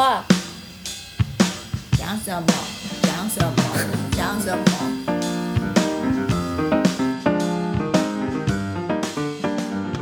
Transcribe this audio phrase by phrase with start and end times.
[0.00, 0.24] 话，
[1.92, 2.46] 讲什么？
[3.02, 3.52] 讲什么？
[4.12, 4.64] 讲什么？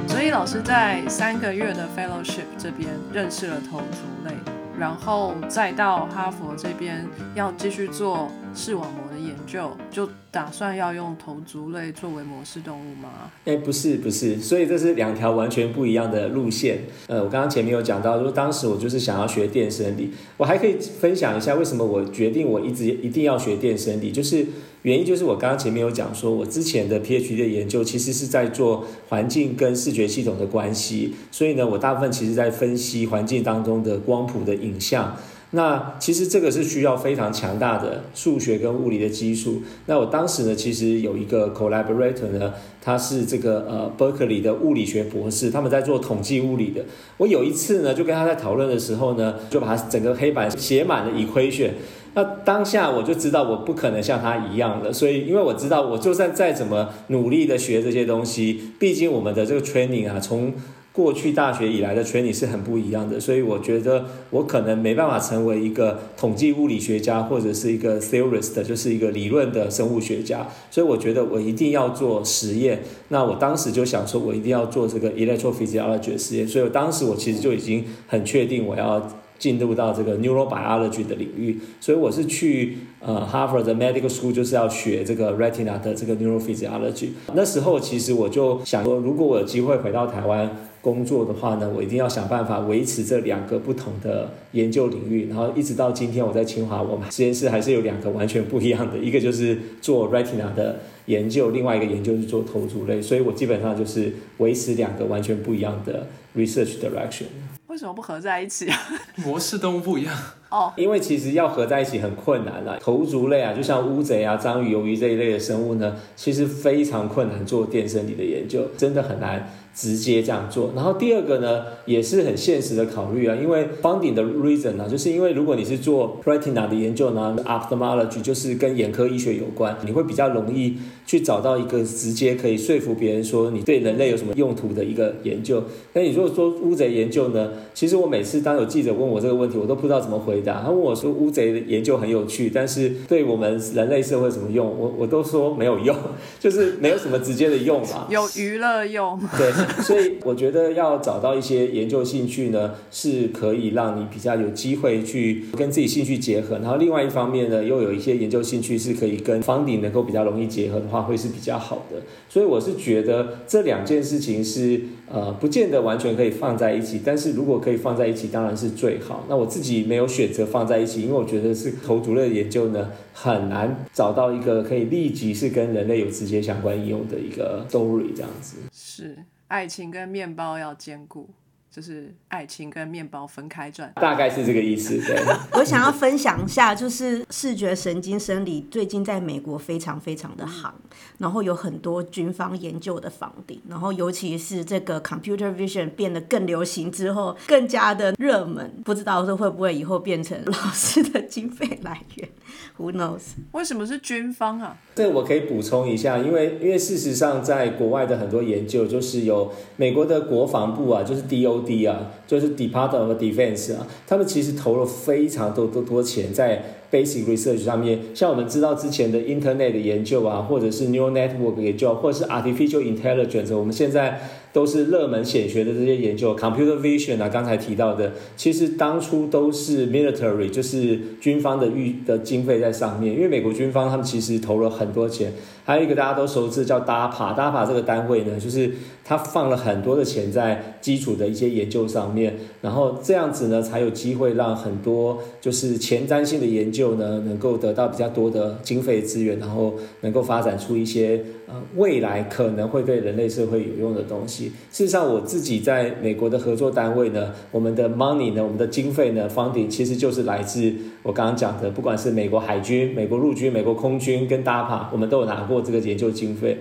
[0.06, 4.32] 所以老师在三个月的 fellowship 这边认识了头足类，
[4.78, 7.04] 然后再到哈佛这边
[7.34, 9.07] 要继续做视网膜
[9.50, 13.08] 究，就打算要用头足类作为模式动物吗？
[13.46, 16.80] 哎，不是不是，所以这是两条完全不一样的路线。
[17.06, 24.46] 呃，我刚刚前面有讲到，说当时我就是想要学电生理，我还可以分享一下为什么我决定我一直一定要学电生理，就是
[24.82, 35.16] 原因就是我刚刚前面有讲说，我之前的 PhD 的研究其实是在做环境跟视觉系统的关系，所以呢，我大部分其实在分析环境当中的光谱的影像。
[35.52, 39.62] 那其实这个是需要非常强大的数学跟物理的基础。
[39.86, 46.84] 那我当时呢，其实有一个 collaborator 呢，他是这个呃 Berkeley 的物理学博士，他们在做统计物理的。
[47.16, 51.70] 我有一次呢，就跟他在讨论的时候呢，就把他整个黑板写满了 equation。
[52.14, 60.52] 那当下我就知道我不可能像他一样了，所以因为我知道我就算再怎么努力的学这些东西，毕竟我们的这个 training 啊，从
[60.98, 70.48] 过去大学以来的 training 是很不一样的，所以我觉得我可能没办法成为一个统计物理学家或者是一个 theorist，就是一个理论的生物学家。
[70.72, 72.82] 所以我觉得我一定要做实验。
[73.10, 76.48] 那我当时就想说，我一定要做这个 electrophysiology 的实验。
[76.48, 79.08] 所以我当时我其实就已经很确定我要
[79.38, 81.58] 进入到这个 neurobiology 的领域。
[81.80, 87.08] 所以我是去呃 Harvard 的 medical school，就是要学这个 retina 的这个 neurophysiology。
[87.34, 90.50] 那时候其实我就想说，如果我有机会回到台湾。
[90.80, 107.57] 工作的话呢，我一定要想办法维持这两个不同的研究领域，然后一直到今天我在清华，我们实验室还是有两个完全不一样的，一个就是做 retina 的研究，另外一个研究是做头足类，所以我基本上就是维持两个完全不一样的 research direction。
[107.78, 108.80] 为什么不合在一起啊？
[109.14, 110.18] 模式都不一样
[110.50, 112.78] 哦，因为其实要合在一起很困难啦。
[112.80, 119.50] 头足类啊，就像乌贼啊、章鱼、鱿鱼这一类的生物呢，其实非常困难做电生理的研究，真的很难。
[119.74, 135.62] 直接这样做，然后第二个呢，也是很现实的考虑啊，因为 funding 的 reason 呢，就是因为如果你是做 retina 的研究呢，ophthalmology 就是跟眼科医学有关，你会比较容易去找到一个直接可以说服别人说你对人类有什么用途的一个研究。
[135.92, 140.62] 那你如果说乌贼研究呢，其实我每次当有记者问我这个问题，我都不知道怎么回答。
[140.62, 145.94] 他问我说乌贼的研究很有趣，但是对我们人类社会怎么用，我我都说没有用，
[146.38, 149.52] 就是没有什么直接的用嘛，有娱乐用，对。
[149.82, 156.58] 所以我觉得要找到一些研究兴趣呢，是可以让你比较有机会去跟自己兴趣结合。
[156.58, 161.96] 然后另外一方面呢，又有一些研究兴趣是可以跟房顶能够比较容易结合的话，会是比较好的。
[162.28, 167.00] 所以我是觉得这两件事情是呃，不见得完全可以放在一起。
[167.04, 169.24] 但是如果可以放在一起，当然是最好。
[169.28, 178.58] 那我自己没有选择放在一起，因为我觉得是头足类研究呢，很难找到一个可以立即是跟人类有直接相关应用的一个 story 这样子。
[178.72, 179.16] 是。
[179.48, 181.26] 爱情跟面包要兼顾，
[181.70, 184.96] 就是爱情跟面包分开赚，大概是这个意思。
[185.06, 190.74] 对， 我想要分享一下，就是视觉神经生理最近在美国非常非常的行，
[191.18, 198.82] 然后有很多军方研究的房顶，然后尤其是这个 computer vision 变得更流行之后，更加的热门。
[198.84, 202.28] 不知道这会不会以后变成老师的经费来源？
[202.78, 203.34] Who knows？
[203.52, 204.76] 为什么是军方啊？
[204.94, 211.22] 这我可以补充一下，因为因为事实上，在国外的很多研究，就是有美国的国防部啊，就是
[211.62, 217.98] DOD 啊，就是 Department of Defense 啊，他们其实投了非常多多多钱在 basic research 上面。
[218.14, 224.20] 像我们知道之前的 Internet 的研究啊，或者是 Neural Network 研究，或者是 Artificial Intelligence，我们现在。
[224.50, 235.34] 都是热门显学的这些研究，computer vision 啊，刚才提到的，其实当初都是 military，就是军方的预的经费在上面，因为美国军方他们其实投了很多钱。
[235.68, 238.72] 还有一个大家都熟知叫 DAPA，DAPA 这个单位呢，就是
[239.04, 254.46] 它放了很多的钱在基础的一些研究上面，然后这样子呢，才有机会让很多就是前瞻性的研究呢，能够得到比较多的经费资源，然后能够发展出一些呃未来可能会对人类社会有用的东西。
[254.72, 260.72] 事实上，我自己在美国的合作单位呢，我们的 money 呢，我们的经费呢，funding 其实就是来自
[261.02, 265.57] 我刚刚讲的，不管是美国海军、美国陆军、美国空军跟 DAPA，我们都有拿过。
[265.60, 266.58] 这个研究经费，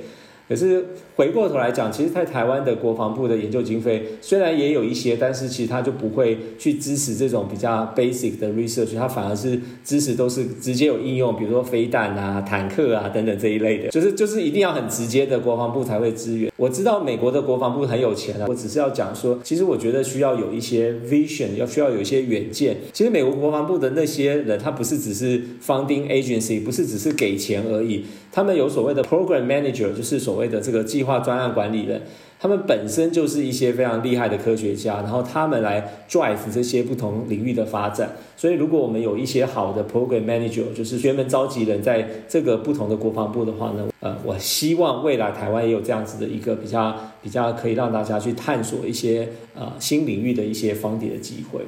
[0.48, 0.86] 可是
[1.16, 16.52] 回过头来讲，其实，在台湾的国防部的研究经费虽然也有一些，但是其实他就不会去支持这种比较 basic 的 research，他反而是支持都是直接有应用，比如说飞弹啊、坦克啊等等这一类的，就是就是一定要很直接的国防部才会支援。
[16.56, 22.78] 我知道美国的国防部很有钱啊，我只是要讲说，其实我觉得需要有一些 vision，要需要有一些远见。
[22.94, 28.06] 其实美国国防部的那些人，他不是只是 funding agency，不是只是给钱而已。
[28.38, 32.00] 他们有所谓的 program manager，就是所谓的这个计划专案管理人，
[32.40, 38.12] 他们本身就是一些非常厉害的科学家，然后他们来 drive 这些不同领域的发展。
[38.36, 51.62] 所以，如果我们有一些好的 program manager，就是专门召集人在这个不同的国防部的话呢，呃，我希望未来台湾也有这样子的一个比较比较可以让大家去探索一些呃新领域的一些方底的机会。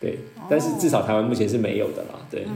[0.00, 2.20] 对，但是至少台湾目前是没有的啦。
[2.30, 2.46] 对。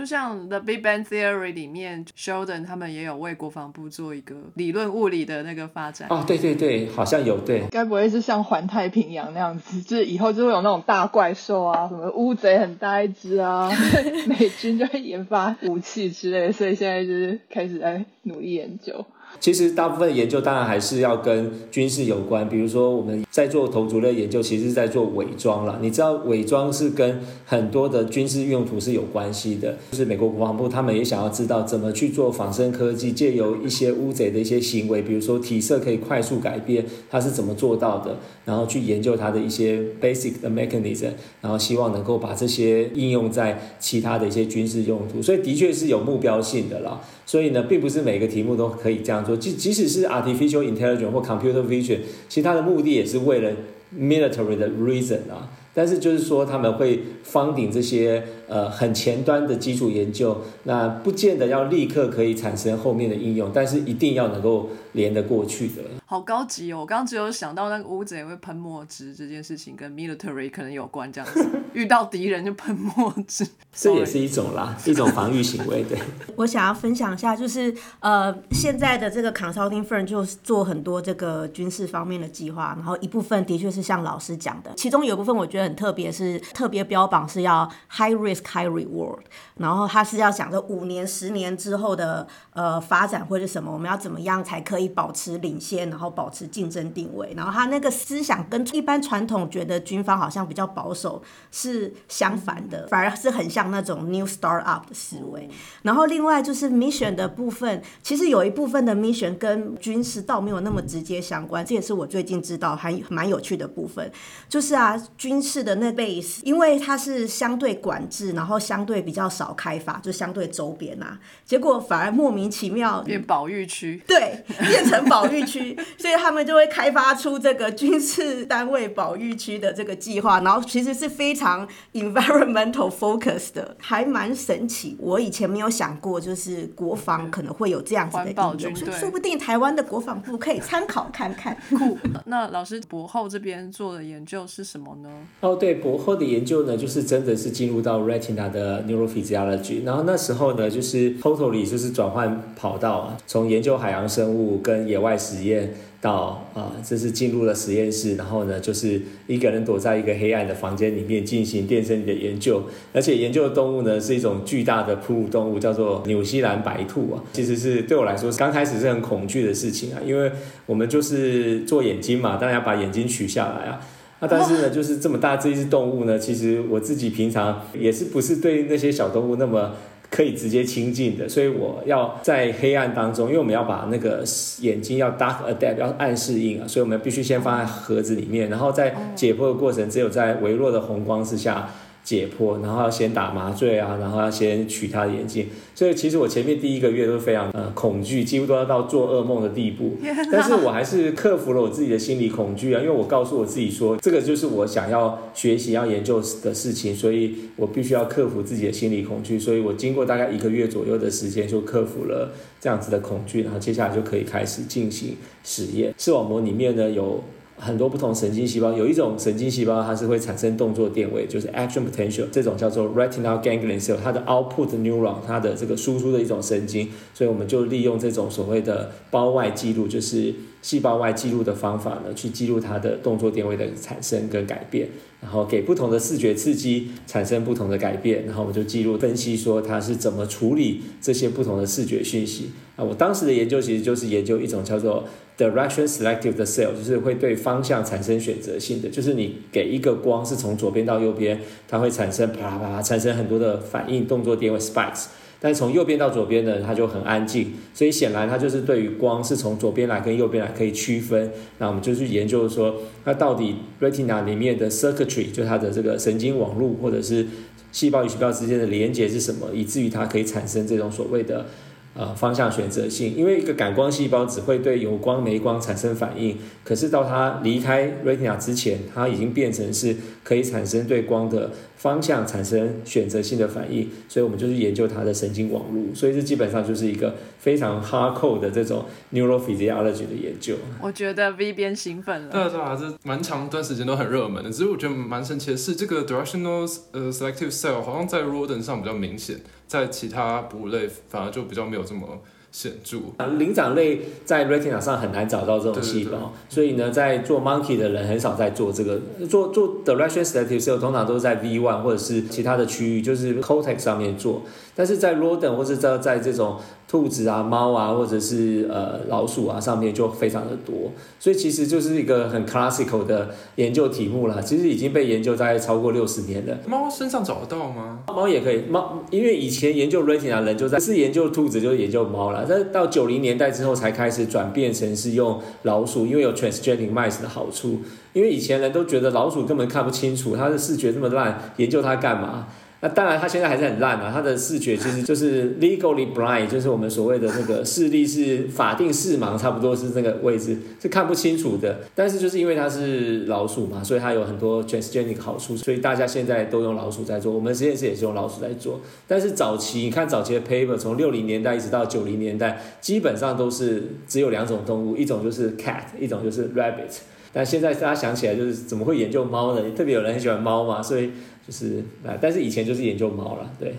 [0.00, 6.08] 就像《The Big Bang Theory》里面，Sheldon 他们也有为国防部做一个理论物理的那个发展。
[6.08, 7.64] 哦，对对对，好像有对。
[7.70, 13.70] 该不会是像环太平洋那样子，就是以后就会有那种大怪兽啊，什么乌贼很大一只啊，
[14.26, 19.04] 美军就会研发武器之类，所以现在就是开始在努力研究。
[19.38, 25.78] 其实大部分研究当然还是要跟军事有关，比如说我们在做头足类研究，其实是在做伪装了。
[25.80, 41.10] 你知道伪装是跟很多的军事用途是有关系的，就是美国国防部他们也想要知道怎么去做仿生科技，借由一些乌贼的一些行为，比如说体色可以快速改变，它是怎么做到的，然后去研究它的一些 basic 的 mechanism，
[41.40, 47.00] 然后希望能够把这些应用在其他的一些军事用途，所以的确是有目标性的啦。
[47.26, 49.36] 所以呢，并不是每个题目都可以这样做。
[49.36, 51.98] 即即使是 artificial intelligence 或 computer vision，
[52.28, 53.52] 其实它的目的也是为了
[53.96, 55.50] military 的 reason 啊。
[55.72, 65.82] 但是就是说，他们会方顶这些呃很前端的基础研究，那不见得要立刻可以产生后面的应用，但是一定要能够连得过去的。
[66.04, 66.80] 好高级哦！
[66.80, 75.84] 我刚刚只有想到那个屋子也会喷墨汁这件事情，跟 military 可能有关，这样子 遇到敌人就喷墨汁，这也是一种啦，一种防御行为。
[75.84, 75.96] 对，
[76.34, 89.20] 我想要分享一下，就是呃现在的这个 consulting firm 就做很多这个军事方面的计划，然后一部分的确是像老师讲的，其中有部分我觉得很特别，是特别标榜是要 high risk high reward，
[89.56, 95.80] 然后他是要想着五年、十年之后的呃发展会是什么，我们要怎么样才可以保持领先。
[95.90, 101.20] 然后保持竞争定位，然后他那个思想跟一般传统觉得军方好像比较保守
[101.50, 105.48] 是相反的，反而是很像那种 new start up 的思维。
[105.82, 114.12] 然后另外就是 mission 的部分，其实有一部分的 mission 跟军事倒没有那么直接相关，这也是我最近知道还蛮有趣的部分。
[114.48, 125.76] 就是啊，军事的那 base，因为它是相对管制，然后相对比较少开发，就相对周边啊，结果反而莫名其妙变保育区，对，变成保育区。
[125.98, 134.96] 所以他们就会开发出这个军事单位保育区的这个计划，然后其实是非常 environmental focus 的，还蛮神奇。
[134.98, 141.56] 我以前没有想过，就是国防可能会有这样子的应用，说不定台湾的国防部可以参考看看。
[141.76, 141.98] 酷。
[142.26, 145.10] 那老师博后这边做的研究是什么呢？
[145.40, 155.72] 哦，对，博后的研究呢，就是真的是进入到 retina 的 neurophysiology，然后那时候呢，就是 totally 就是转换跑道啊，从研究海洋生物跟野外实验。
[156.02, 162.62] 到啊，这是进入了实验室，然后呢，就是一个人躲在一个黑暗的房间里面进行电生理的研究，
[162.94, 167.20] 而且研究的动物呢是一种巨大的哺乳动物，叫做纽西兰白兔啊。
[167.34, 170.32] 其实是对我来说刚开始是很恐惧的事情啊，因为
[170.64, 173.86] 我们就是做眼睛嘛，当然要把眼睛取下来啊。
[174.20, 179.72] 那但是呢，就是这么大这一只动物呢，其实我自己平常也是不是对那些小动物那么。
[180.12, 184.24] 可以直接亲近的，所以我要在黑暗当中，因为我们要把那个
[184.60, 191.70] 眼睛要 dark adapt，要暗适应啊，所以我们必须先放在盒子里面，然后在解剖的过程，只有在微弱的红光之下。
[192.02, 199.96] 解剖，然后要先打麻醉啊，然后要先取他的眼镜，所以其实我前面第一个月都非常呃恐惧，几乎都要到做噩梦的地步。
[200.32, 209.38] 但是我还是克服了我自己的心理恐惧啊，因为我告诉我自己说，这个就是我想要学习、要研究的事情，所以我必须要克服自己的心理恐惧。
[209.38, 215.94] 所以我经过大概一个月左右的时间，就克服了这样子的恐惧，然后接下来就可以开始进行实验。
[215.98, 217.22] 视网膜里面呢有。
[217.60, 234.88] 很多不同神经细胞，有一种神经细胞它是会产生动作电位，就是 action potential，这种叫做 retinal ganglion cell，它的 output neuron，它的这个输出的一种神经，所以我们就利用这种所谓的胞外记录，就是细胞外记录的方法呢，去记录它的动作电位的产生跟改变。
[235.20, 242.50] 然后给不同的视觉刺激产生不同的改变，然后我们就记录分析说它是怎么处理这些不同的视觉讯息。
[242.76, 245.04] 啊，我当时的研究其实就是研究一种叫做
[245.36, 255.06] direction selective 的 cell，就是会对方向产生选择性的，就是你给一个光是从左边到右边，它会产生啪啦啪产生很多的反应动作电位 spikes。
[255.40, 261.32] 但从右边到左边呢，它就很安静，所以显然它就是对于光是从左边来跟右边来可以区分。
[261.58, 267.26] 那我们就去研究说，那到底 retina 里面的 circuitry 就它的这个神经网络或者是
[267.72, 271.46] 细胞与细胞之间的连接是什么，以至于它可以产生这种所谓的。
[271.92, 290.56] 呃，方向选择性，因为一个感光细胞只会对有光没光产生反应，可是到它离开 retina 之前，它已经变成是可以产生对光的方向产生选择性的反应，所以我们就去研究它的神经网络，所以这基本上就是一个非常 hardcore 的这种 neurophysiology 的研究。
[290.80, 292.30] 我觉得 V 边兴奋了。
[292.30, 299.36] 对啊对啊，这蛮长一段时间都很热门的，只是我觉得蛮神奇的是，这个 directional 呃 selective cell 好像在 rodent 上比较明显。
[299.66, 302.20] 在其他哺乳类反而就比较没有这么
[302.52, 302.98] 显著。
[303.38, 309.00] 灵长类在 retina 上很难找到这种细胞，所以呢，在做 monkey 的人很少在做这个。
[309.28, 314.42] 做做 direction selective cell 通常都是在 V one 或者是其他的区域，就是 cortex 上面做。
[314.74, 316.56] 但是在 rodent 或者在在这种
[316.90, 324.40] 兔子啊、猫啊，或者是呃老鼠啊上面就非常的多，所以其实就是一个很 classical 的研究题目啦。
[324.40, 326.58] 其实已经被研究大概超过六十年了。
[326.66, 328.00] 猫身上找得到吗？
[328.08, 332.44] 猫也可以，猫因为以前研究 retina 人就在是研究兔子，就是研究猫了。
[332.48, 337.78] 但是到九零年代之后才开始转变成是用老鼠，因为有 transgenic mice 的好处。
[338.12, 342.48] 因为以前人都觉得老鼠根本看不清楚，它的视觉这么烂，研究它干嘛？
[342.82, 344.10] 那当然，他现在还是很烂啊！
[344.10, 351.80] 他的视觉其实就是 legally blind，就是我们所谓的那个视力是法定视盲，差不多是那个位置，是看不清楚的。
[351.94, 357.30] 但是就是因为它是老鼠嘛，所以它有很多 transgenic 好处，所以大家现在都用老鼠在做。
[357.30, 358.80] 我们实验室也是用老鼠在做。
[359.06, 367.00] 但是早期你看早期的 paper，从六零年代一直到九零年代，基本上都是只有两种动物，一种就是 cat，一种就是 rabbit。
[367.32, 369.70] 但现在大家想起来，就是怎么会研究猫呢？
[369.72, 371.12] 特别有人很喜欢猫嘛，所以。
[371.46, 373.74] 就是啊，但是以前就是研究猫了，对。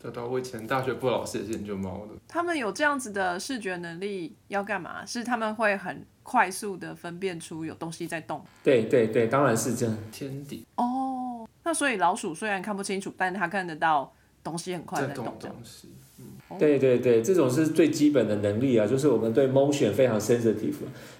[0.00, 2.14] 对对，我以前大学部老师也是研究猫的。
[2.28, 5.04] 他们有这样子的视觉能力要干嘛？
[5.04, 8.44] 是他们会很快速的分辨出有东西在动。
[8.62, 9.96] 对对对，当然是这样。
[10.12, 10.64] 天敌。
[10.76, 14.12] 哦，那所以老鼠虽然看不清楚，但它看得到
[14.44, 15.24] 东西很快在动。
[16.58, 20.74] 对对对，这种是最基本的能力啊，就是我们对 motion 非常 sensitive，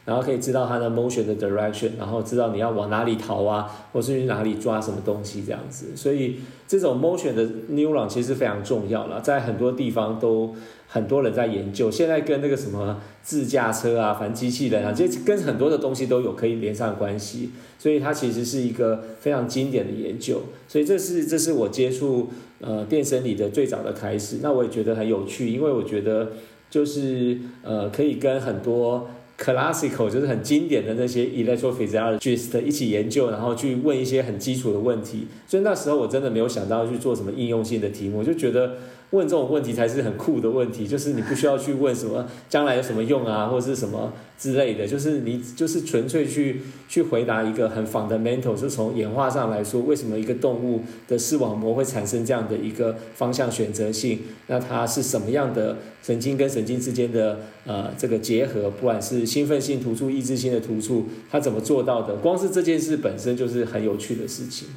[0.05, 5.97] 然后可以知道它的 motion 的 direction，然后知道你要往哪里逃啊，或是去哪里抓什么东西这样子。
[5.97, 6.37] 所以
[6.69, 10.55] 这种 motion 的 neuron 其实非常重要了，在很多地方都
[10.97, 11.91] 很多人在研究。
[11.91, 17.51] 现在跟那个什么自驾车啊，反正机器人啊，这跟很多的东西都有可以连上关系。
[17.79, 20.43] 所以它其实是一个非常经典的研究。
[20.67, 22.31] 所以这是这是我接触。
[22.59, 26.33] 呃，电生理的最早的开始，那我也觉得很有趣，因为我觉得
[26.71, 35.27] 就是呃，可以跟很多 classical 就是很经典的那些 electrophysiologist 一起研究，然后去问一些很基础的问题。
[35.47, 38.77] 所以那时候我真的没有想到去做什么应用性的题目，我就觉得。
[39.11, 54.21] 问这种问题才是很酷的问题，就是你不需要去问什么将来有什么用啊，或者是什么之类的，就是你就是纯粹去去回答一个很 fundamental，是从演化上来说，为什么一个动物的视网膜会产生这样的一个方向选择性？
[54.49, 58.71] 那它是什么样的神经跟神经之间的呃这个结合？
[58.71, 62.17] 不管是兴奋性突触、抑制性的突触，它怎么做到的？
[62.17, 64.69] 光是这件事本身就是很有趣的事情。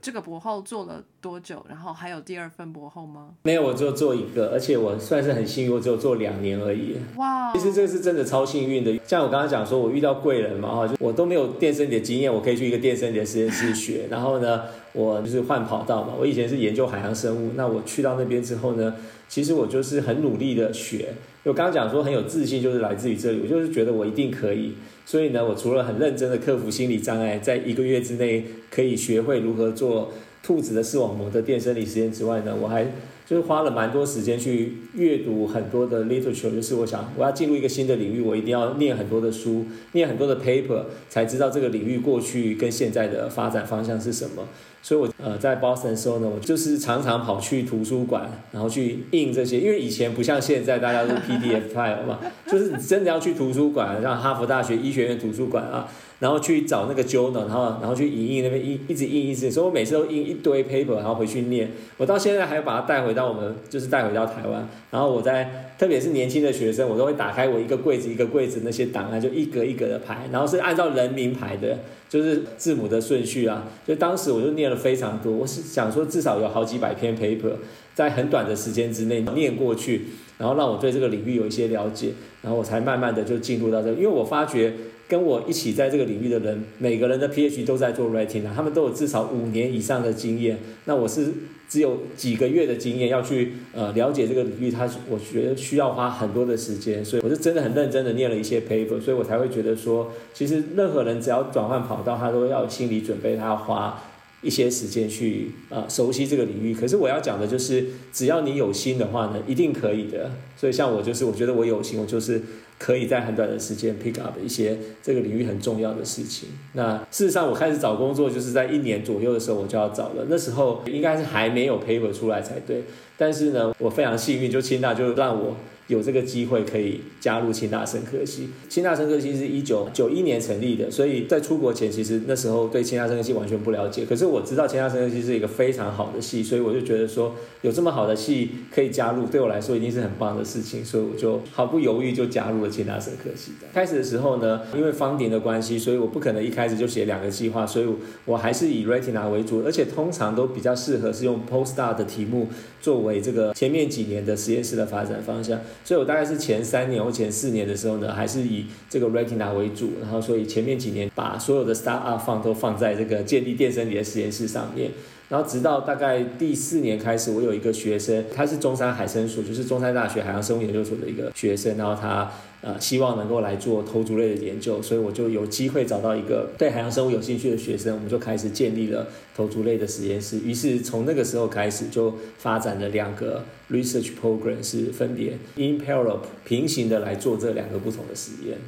[0.00, 1.64] 这个博后做了多久？
[1.68, 3.30] 然后还有第二份博后吗？
[3.42, 6.96] 没有，我只有做一个，而且我算是很幸运，我只有做两年而已。
[7.16, 8.98] 哇，其实这个是真的超幸运的。
[9.06, 14.06] 像我刚刚讲说，我遇到贵人嘛，哈，就我都没有电生理的经验，我可以去一个电生理的实验室学。
[14.10, 18.94] 然后呢，我就是换跑道嘛，我以前是研究海洋生物，那我去到那边之后呢，
[19.28, 21.14] 其实我就是很努力的学。
[21.44, 24.74] 我刚刚讲说很有自信，就是来自于这里，我就是觉得我一定可以。
[25.06, 32.86] 所以呢，我除了很认真的克服心理障碍，在一个月之内可以学会如何做兔子的视网膜的电生理实验之外呢，我还
[33.26, 44.46] 就是花了蛮多时间去阅读很多的 literature，就是我想我要进入一个新的领域，我一定要念很多的书，念很多的 paper，才知道这个领域过去跟现在的发展方向是什么。
[44.82, 49.58] 所以，我呃在 Boston 的时候呢，我就是常常跑去图书馆，然后去印这些。
[49.58, 55.88] 因为以前不像现在，大家都 PDF file 嘛， 就是你真的要去图书馆，像哈佛大学医学院图书馆啊，
[56.20, 59.50] 然后去找那个 journal，然后然后去影印那边印，一直印一直。
[59.50, 61.70] 所以我每次都印一堆 paper，然后回去念。
[61.96, 71.78] 我到现在还要把它带回到我们就是带回到台湾，然后我在特别是年轻的学生，我都会打开我一个柜子一个柜子那些档案，就一格一格的排，然后是按照人名排的，
[72.08, 73.66] 就是字母的顺序啊。
[73.84, 77.52] 所以当时我就念了非常多，我是想说至少有好几百篇 paper，
[77.92, 80.06] 在很短的时间之内念过去，
[80.38, 84.72] 然后让我对这个领域有一些了解，然后我才慢慢的就进入到这，因为我发觉。
[85.06, 90.58] 跟我一起在这个领域的人，每个人的 PH 都在做 writing 啊，他们都有至少五年以上的经验。
[90.86, 91.26] 那我是
[91.68, 104.02] 只有几个月的经验，要去呃了解这个领域，他我觉得需要花很多的时间，所以我是真的很认真的念了一些 paper，所以我才会觉得说，其实任何人只要转换跑道，他都要心理准备，他要花
[104.40, 106.74] 一些时间去呃熟悉这个领域。
[106.74, 110.30] 可是我要讲的就是，只要你有心的话呢，一定可以的。
[110.56, 112.40] 所以像我就是，我觉得我有心，我就是。
[112.78, 116.48] 可以在很短的时间 pick up 一些这个领域很重要的事情。
[116.72, 120.26] 那事实上，我开始找工作就是在一年左右的时候我就要找了。
[120.28, 122.84] 那时候应该是还没有 paper 出来才对。
[123.16, 125.56] 但是呢，我非常幸运，就清大就让我。
[125.88, 128.48] 有这个机会可以加入清大生科系。
[128.68, 134.06] 清大生科系是一九九一年成立的，所以在出国前，其实那时候对清大生科系完全不了解。
[134.06, 143.52] 可是我知道清大生科系是一个非常好的系，所以我就觉得说有这么好的系可以加入，对我来说一定是很棒的事情，所以我就毫不犹豫就加入了清大生科系。
[143.72, 147.86] 开始的时候呢，因为方鼎的关系，所以我不可能一开始就写两个计划，所以
[148.24, 152.48] 我还是以 retina 为主，而且通常都比较适合是用 postdoc 的题目
[152.80, 155.60] 作为这个前面几年的实验室的发展方向。
[155.82, 164.90] 所以我大概是前三年或前四年的时候呢，还是以这个 retina 为主，然后所以前面几年把所有的 start up 放都放在这个建立电生理的实验室上面。
[165.34, 180.38] 然后直到大概第四年开始，我有一个学生，他是中山海生所，就是中山大学海洋生物研究所的一个学生，然后他呃希望能够来做头足类的研究，所以我就有机会找到一个对海洋生物有兴趣的学生，我们就开始建立了头足类的实验室。
[180.44, 188.58] 于是从那个时候开始，就发展了两个 research program，是分别 in parallel 平行的来做这两个不同的实验。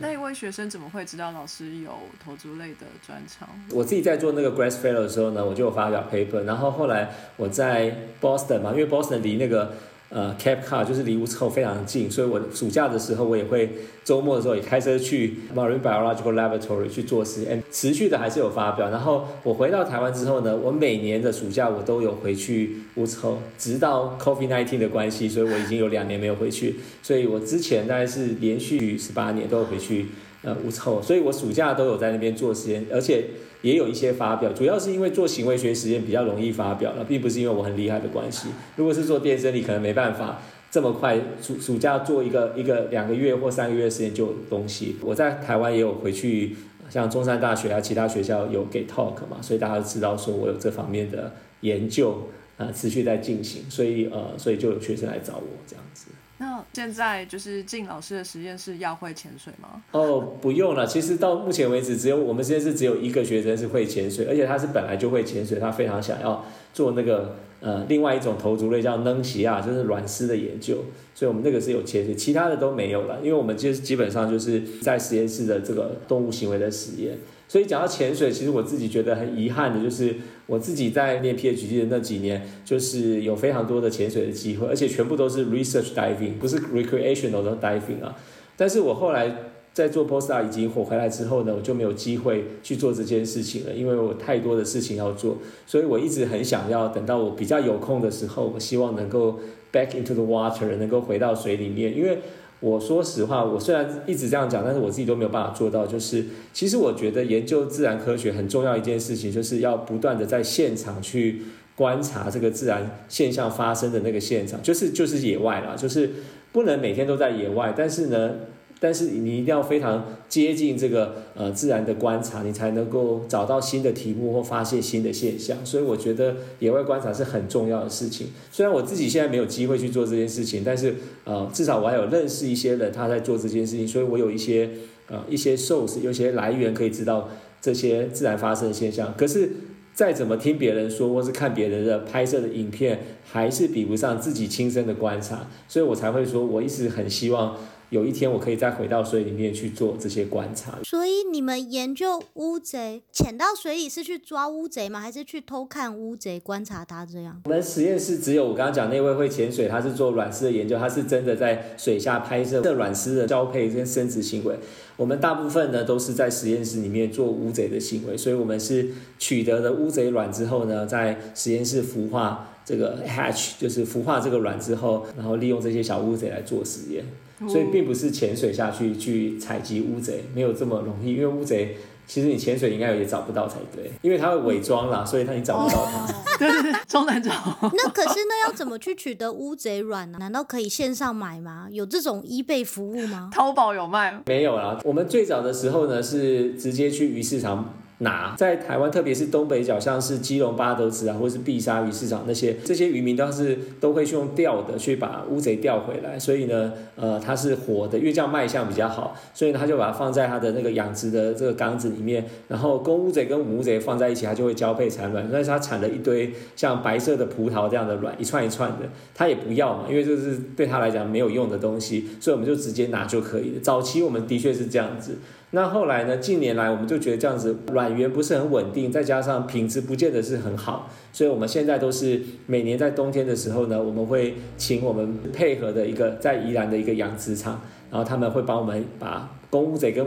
[0.00, 1.92] 那一位学生怎么会知道老师有
[2.24, 3.48] 投资类的专长？
[3.72, 9.72] 我自己在做那个 Grass Fellow 的时候呢，我就有发表 paper，然后后来我在 Boston 嘛，因为 Boston 离那个。
[10.10, 13.70] 呃，Cape Cod 就是离乌臭非常近，所以我暑假的时候我也会
[14.02, 18.88] 周末的时候也开车去 Marine Biological Laboratory 去做实验，持续的还是有发表。
[18.88, 26.76] 然后我回到台湾之后呢，我每年的暑假我都有回去乌臭，直到 COVID-19 的关系，所以我已经有两年没有回去。
[27.02, 30.06] 所以我之前大概是连续十八年都有回去
[30.40, 33.24] 呃乌臭，所以我暑假都有在那边做实验，而且。
[33.62, 38.48] 也有一些发表，主要是因为做行为学实验比较容易发表了，并不是因为我很厉害的关系。
[38.76, 40.40] 如果是做电生理，可能没办法
[40.70, 44.96] 这么快暑暑假做一个一个两个月或三个月时间就有东西。
[45.02, 46.56] 我在台湾也有回去，
[46.88, 56.06] 像中山大学啊，其他学校有给 talk 嘛，所以大家都知道说我有这方面的研究啊，持续在进行，所以呃，所以就有学生来找我这样子。
[56.40, 59.82] 那现在就是进老师的实验室要会潜水吗？
[59.90, 60.86] 哦，不用了。
[60.86, 70.84] 其实到目前为止，只有我们实验室只有一个学生是会潜水，而且他是本来就会潜水，他非常想要做那个呃另外一种头足类叫能奇亚，就是卵丝的研究。
[71.14, 77.18] 所以我们那个是有潜水，其他的都没有了，因为我们就是基本上就是在实验室的这个动物行为的实验。
[77.48, 88.14] 所以讲到潜水，其实我自己觉得很遗憾的，就是我自己在念 PhD 的那几年，就是有非常多的潜水的机会，而且全部都是 research diving，不是 recreational 的 diving 啊。
[88.54, 89.34] 但是我后来
[89.72, 95.38] 在做 postdoc 已经火回来之后呢，我就没有机会去做这件事情了，因为我太多的事情要做。
[95.66, 99.40] 所以我一直很想要等到我比较有空的时候，我希望能够
[99.72, 102.18] back into the water，能够回到水里面，因为。
[102.60, 105.86] 我说实话，我虽然一直这样讲，但是我自己都没有办法做到。
[105.86, 111.42] 就是其实我觉得研究自然科学很重要一件事情，就是要不断的在现场去
[111.76, 116.10] 观察这个自然现象发生的那个现场，就是就是野外啦，就是
[116.52, 118.32] 不能每天都在野外，但是呢。
[118.80, 125.56] 但是你一定要非常接近这个呃自然的观察，你才能够找到新的题目或发现新的现象。
[125.66, 128.28] 所以我觉得野外观察是很重要的事情。
[128.52, 134.70] 虽然我自己现在没有机会去做这件事情，但是呃至少我还有认识一些人他在做这件事情，所以我有一些
[135.08, 137.28] 呃一些 source，有些来源可以知道
[137.60, 139.12] 这些自然发生的现象。
[139.16, 139.50] 可是
[139.92, 145.48] 再怎么听别人说或是看别人的拍摄的影片，还是比不上自己亲身的观察。
[145.66, 147.56] 所以我才会说，我一直很希望。
[147.90, 150.78] 有一天我可以再回到水里面去做这些观察。
[150.84, 155.00] 所以你们研究乌贼，潜到水里是去抓乌贼吗？
[155.00, 157.40] 还是去偷看乌贼、观察它这样？
[157.44, 164.58] 我们实验室只有我刚刚讲那位会潜水，他是做卵丝的研究，他是真的在水下拍摄这卵丝的交配跟生殖行为。
[164.96, 172.50] 我们大部分呢都是在实验室里面做乌贼的行为，所以我们是取得了乌贼卵之后呢，在实验室孵化。
[172.68, 177.02] 这个 hatch，就是孵化这个卵之后，然后利用这些小乌贼来做实验。
[177.46, 186.06] 所以并不是潜水下去去采集乌贼，没有这么容易，因为乌贼其实你潜水应该也找不到才对，因为它会伪装啦，所以它你找不到它。
[186.38, 187.30] 对对对，超难找。
[187.60, 190.18] 那可是那要怎么去取得乌贼卵呢？
[190.18, 191.68] 难道可以线上买吗？
[191.70, 193.28] 有这种 eBay 服务吗？
[193.34, 194.80] 淘宝有卖，没有啦。
[194.84, 197.74] 我们最早的时候呢，是直接去鱼市场。
[197.98, 223.60] 拿在台湾，特别是东北角，像是基隆八斗子啊，或是碧沙鱼市场那些，这些渔民都是都会去用钓的去把乌贼钓回来，所以呢，呃，它是活的，因为这样卖相比较好，所以，他就把它放在他的那个养殖的这个缸子里面，然后公乌贼跟母乌贼放在一起，它就会交配产卵，但是它产了一堆像白色的葡萄这样的卵，一串一串的，他也不要嘛，因为这是对他来讲没有用的东西，所以我们就直接拿就可以了。
[223.60, 225.18] 早期我们的确是这样子。
[225.50, 226.16] 那后来呢？
[226.18, 239.37] 近年来我们就觉得这样子卵源不是很稳定，再加上品质不见得是很好，所以我们现在都是每年在冬天的时候呢，我们会请我们配合的一个在宜兰的一个养殖场，然后他们会帮我们把。
[239.50, 240.04] 公乌贼跟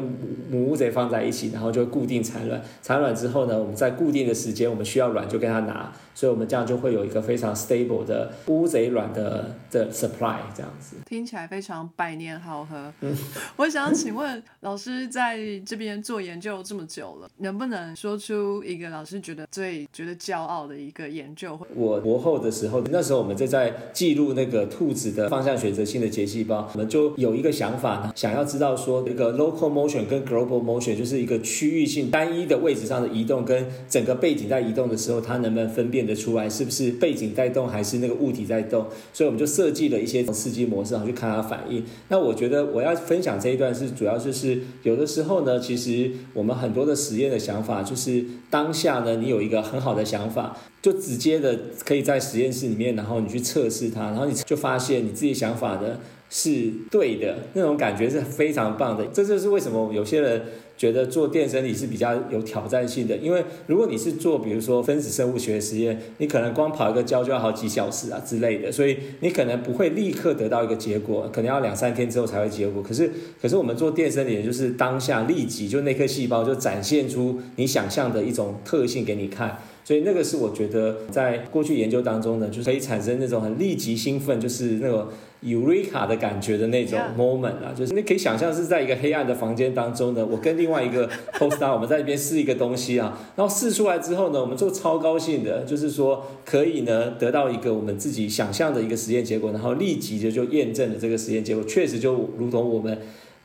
[0.49, 2.61] 母乌贼放在一起，然后就固定产卵。
[2.83, 10.97] 产卵之后呢，我们在固定的时间，我们需要卵就跟他拿，所以我们这样就会有一个非常 stable 的乌贼卵的的 supply 这样子。
[11.07, 12.93] 听起来非常百年好合。
[13.01, 13.17] 嗯
[13.57, 21.59] 我想请问老师在这边做研究这么久了，能不能说出一个老师觉得最觉得骄傲的一个研究？
[21.73, 29.30] 我博后的时候，那时候我们就在记录那个兔子的方向选择性的结细胞，我们就有一个想法呢，想要知道说一个。
[29.33, 38.85] Local motion 跟 global motion 就是一个区域性单一的位置上的移动，跟整个背景在移动的时候，它能不能分辨得出来是不是背景在动，还是那个物体在动？
[39.13, 41.83] 所以我们就设计了一些刺激模式，然后去看它反应。
[42.09, 55.99] 那我觉得我要分享这一段是主要就是有的时候呢，其实我们很多的实验的想法，就是当下呢，你有一个很好的想法，就直接的可以在实验室里面，然后你去测试它，然后你就发现你自己想法的。
[56.33, 59.05] 是对的，那种感觉是非常棒的。
[59.07, 60.41] 这就是为什么有些人
[60.77, 63.17] 觉得做电生理是比较有挑战性的。
[63.17, 72.81] 因为如果你是做，比如说分子生物学实验，你可能光跑一个胶就要好几小时啊之类的，所以你可能不会立刻得到一个结果，可能要两三天之后才会结果。
[72.81, 79.57] 可是，可是我们做电生理，就是当下立即就那颗细胞就展现出你想象的一种特性给你看。
[79.83, 85.07] 所以那个是我觉得在过去研究当中呢，就可以产生那种很立即兴奋，就是那种
[85.43, 102.97] Eureka 的感觉的那种 moment 啊，就是你可以想象是在一个黑暗的房间当中呢，我跟另外一个 poster 我们在那边试一个东西啊，然后试出来之后呢，我们就超高兴的，就是说可以呢得到一个我们自己想象的一个实验结果，然后立即的就验证了这个实验结果，确实就如同我们。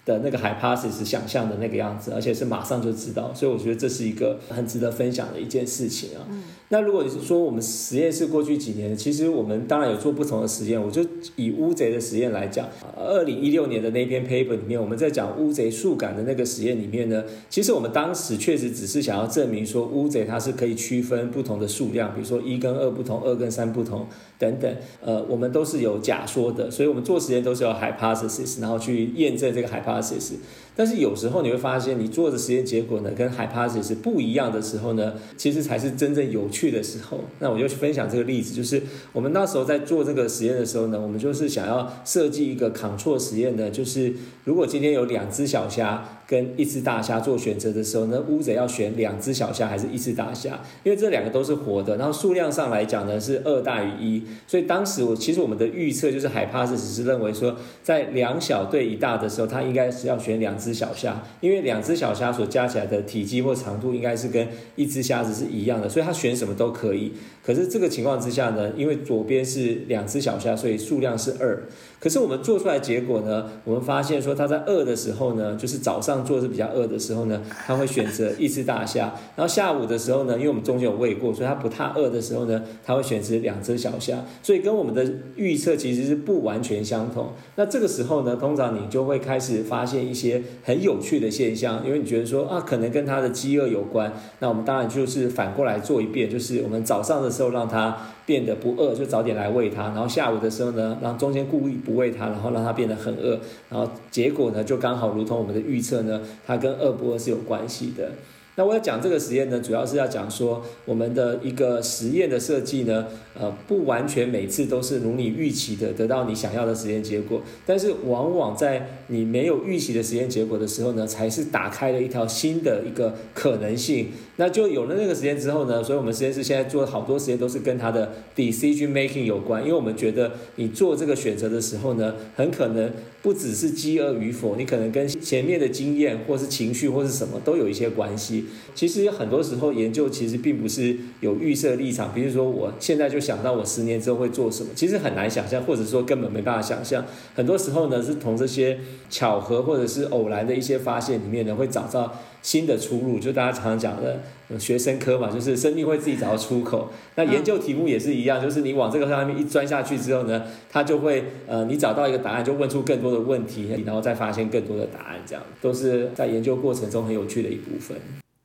[0.07, 6.23] 的那个 hypothesis 想象的那个样子，而且是马上就知道，所以我觉得这是一个很值得分享的一件事情啊。
[6.68, 10.83] 那如果你是说我们实验室过去几年，其实我们当然有做不同的实验。
[10.83, 11.00] 我就
[11.37, 24.05] 以乌贼的实验来讲，二零一六年的那篇 paper 里面，我们在讲乌贼触感的那个实验里面呢，其实我们当时确实只是想要证明说乌贼它是可以区分不同的数量，比如说一跟二不同，二跟三不同
[24.37, 24.74] 等等。
[25.00, 30.33] 呃，我们都是有假说的，所以我们做实验都是有 hypothesis，然后去验证这个 hypothesis。
[30.77, 37.21] 但是有时候你会发现，你做的实验结果呢，跟 hypothesis 不一样的时候呢，其实才是真正有趣的时候。
[37.39, 44.12] 那我就分享这个例子，就是我们那时候在做这个实验的时候呢，我们就是想要设计一个 control 实验的，就是
[44.45, 46.07] 如果今天有两只小虾。
[46.27, 50.61] 跟一只大虾做选择的时候，那乌贼要选两只小虾还是一只大虾？
[50.83, 67.12] 因为这两个都是活的，然后数量上来讲呢是二大于一，所以当时我其实我们的预测就是海帕是只是认为说，在两小对一大的时候，它应该是要选两只小虾，因为两只小虾所加起来的体积或长度应该是跟一只虾子是一样的，所以它选什么都可以。
[67.45, 71.62] 可是这个情况之下呢，因为左边是两只小虾，所以数量是二。
[71.99, 84.19] 可是我们做出来结果呢，我们发现说它在饿的时候呢，就是早上做是比较饿的时候呢，它会选择一只大虾；然后下午的时候呢，因为我们中间有喂过，所以它不太饿的时候呢，它会选择两只小虾。
[84.43, 87.33] 所以跟我们的预测其实是不完全相同。
[87.57, 94.13] 那这个时候呢，通常你就会开始发现一些很有趣的现象，因为你觉得说啊，可能跟它的饥饿有关。
[94.41, 97.97] 那我们当然就是反过来做一遍，就是我们早上的时候让它。
[98.27, 103.39] 变得不饿，就早点来喂它，然后下午的时候呢，让中间故意不喂它，然后让它变得很饿，
[103.71, 108.11] 然后结果呢，就刚好如同我们的预测呢，它跟饿不饿是有关系的。
[108.59, 113.07] 那我要讲这个实验呢，主要是要讲说我们的一个实验的设计呢，
[113.39, 124.09] 呃，不完全每次都是如你预期的得到你想要的实验结果，但是往往在你没有预期的实验结果的时候呢，才是打开了一条新的一个可能性。
[124.38, 138.44] 那就有了那个实验之后呢，所以我们实验室现在做好多实验都是跟它的 decision making 有关，因为我们觉得你做这个选择的时候呢，很可能不只是饥饿与否，你可能跟前面的经验或是情绪或是什么都有一些关系。
[138.75, 147.03] 其实很多时候研究其实并不是有预设立场，比如说我现在就想到我十年之后会做什么，其实很难想象，或者说根本没办法想象。
[147.35, 153.18] 很多时候呢，是从这些巧合或者是偶然的一些发现里面呢，会找到新的出路。
[153.18, 154.20] 就大家常常讲的
[154.59, 156.93] 学生科嘛，就是生命会自己找到出口。
[157.17, 167.97] 那研究题目也是一样，就是你往这个上面一钻下去之后呢，它就会呃，你找到一个答案，就问出更多的问题，然后再发现更多的答案，这样都是在研究过程中很有趣的一部分。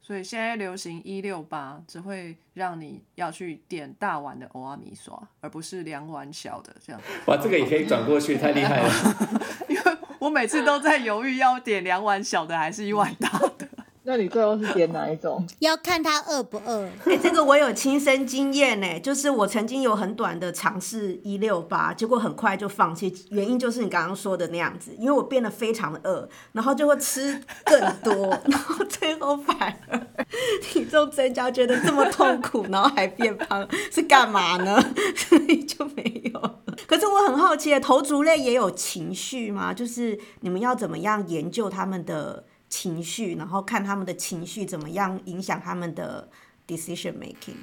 [0.01, 7.01] 所以现在流行一六八，只会让你要去点大碗的欧阿米刷，而不是两碗小的这样。
[7.27, 8.91] 哇，这个也可以转过去，太厉害了！
[9.69, 9.81] 因为
[10.19, 13.67] 我每次都在犹豫要点两碗小的，还是一碗大的。
[14.03, 15.45] 那你最后是点哪一种？
[15.59, 16.89] 要看他饿不饿。
[17.05, 29.99] 哎、 这个我有亲身经验呢，就是我曾经有很短的尝试一六八，结果很快就放弃，原因就是你刚刚说的那样子，因为我变得非常的饿，然后就会吃更多， 然后最后反而
[30.63, 34.83] 体重增加，觉得这么痛苦， 然后还变胖，是干嘛呢？
[35.15, 36.41] 所以就没有。
[36.87, 39.71] 可是我很好奇，头足类也有情绪吗？
[39.71, 42.45] 就是你们要怎么样研究他们的？
[42.71, 46.27] 情绪，然后看他们的情绪怎么样影响他们的
[46.67, 47.59] decision making。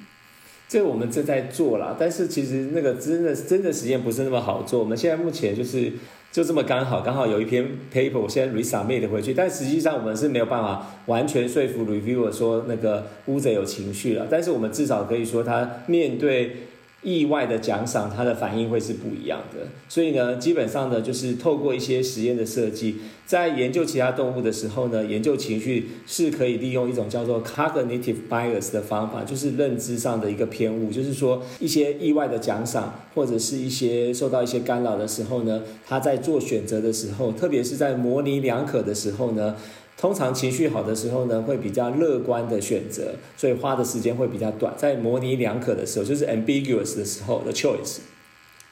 [0.69, 4.79] 这我们正在做啦，但是其实那个真的真的实验不是那么好做。
[4.79, 5.91] 我们现在目前就是
[6.31, 16.68] 就这么刚好，刚好有一篇 paper，我现在 resubmit 回去，但实际上我们是没有办法完全说服 reviewer 说那个乌贼有情绪了，但是我们至少可以说他面对。
[17.01, 19.67] 意外的奖赏，它的反应会是不一样的。
[19.87, 30.91] 所以呢，基本上呢，就是透过一些实验的设计，在研究其他动物的时候呢，研究情绪是可以利用一种叫做 cognitive bias 的方法，就是认知上的一个偏误。
[30.91, 39.55] 就是说，一些意外的奖赏或者是一些受到一些干扰的时候呢，他在做选择的时候，特别是在模棱两可的时候呢。
[39.99, 44.73] 通常情绪好的时候呢，会比较乐观的选择，所以花的时间会比较短。
[44.77, 47.97] 在模棱两可的时候，就是 ambiguous 的时候的 choice。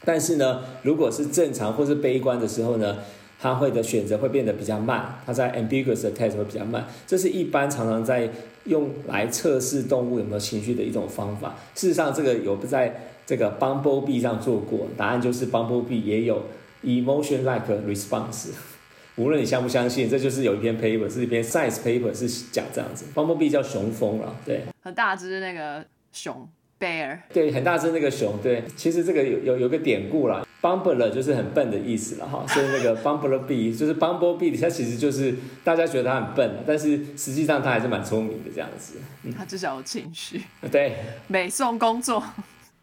[0.06, 3.00] 但是呢，如果是正常或是悲观的时候呢，
[3.42, 5.20] 他会的选择会变得比较慢。
[5.26, 6.88] 他在 ambiguous 的 test 会比较慢。
[7.06, 8.32] 这是一般常常在
[8.64, 11.58] 用来测试动物有没有情绪的一种方法。
[11.76, 16.44] 事实上，这个有不在这个 Bumblebee 上做过，答案就是 Bumblebee 也有
[16.86, 18.52] emotion-like response。
[19.18, 26.48] 无论你相不相信，这就是有一篇 paper 是一篇 science paper 是讲这样子，Bumblebee 叫雄蜂了，对，很大只那个熊
[26.80, 30.46] bear，对，很大只那个熊，对，其实这个有有有个典故啦。
[30.60, 38.96] B u m b l e 就是很笨的意思了哈，所以那个 Bumblebee 就是 Bumblebee，它其实就是大家觉得它很笨，但是实际上它还是蛮聪明的这样子，
[39.38, 40.96] 它至少有情绪，对，
[41.28, 42.24] 美送工作。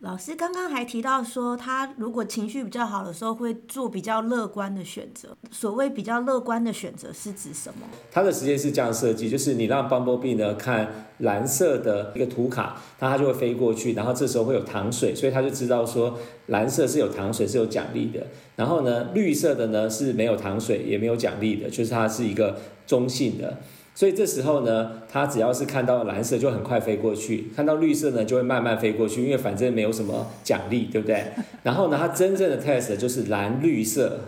[0.05, 5.35] 老师刚刚还提到说，他如果情绪比较好的时候，会做比较乐观的选择。
[5.51, 7.87] 所谓比较乐观的选择是指什么？
[8.13, 18.27] 他的实验是这样设计，就是你让 Bumblebee 呢看蓝色的一个图卡，那它就会飞过去，然后这时候会有糖水，所以他就知道说蓝色是有糖水是有奖励的。
[18.57, 23.59] 然后呢，绿色的呢是没有糖水也没有奖励的，就是它是一个中性的。
[23.95, 31.25] 所以这时候呢，它只要是看到蓝色就很快飞过去，看到绿色呢就会慢慢飞过去，因为反正没有什么奖励，对不对？
[31.63, 34.21] 然后呢，它真正的 test 就是蓝绿色。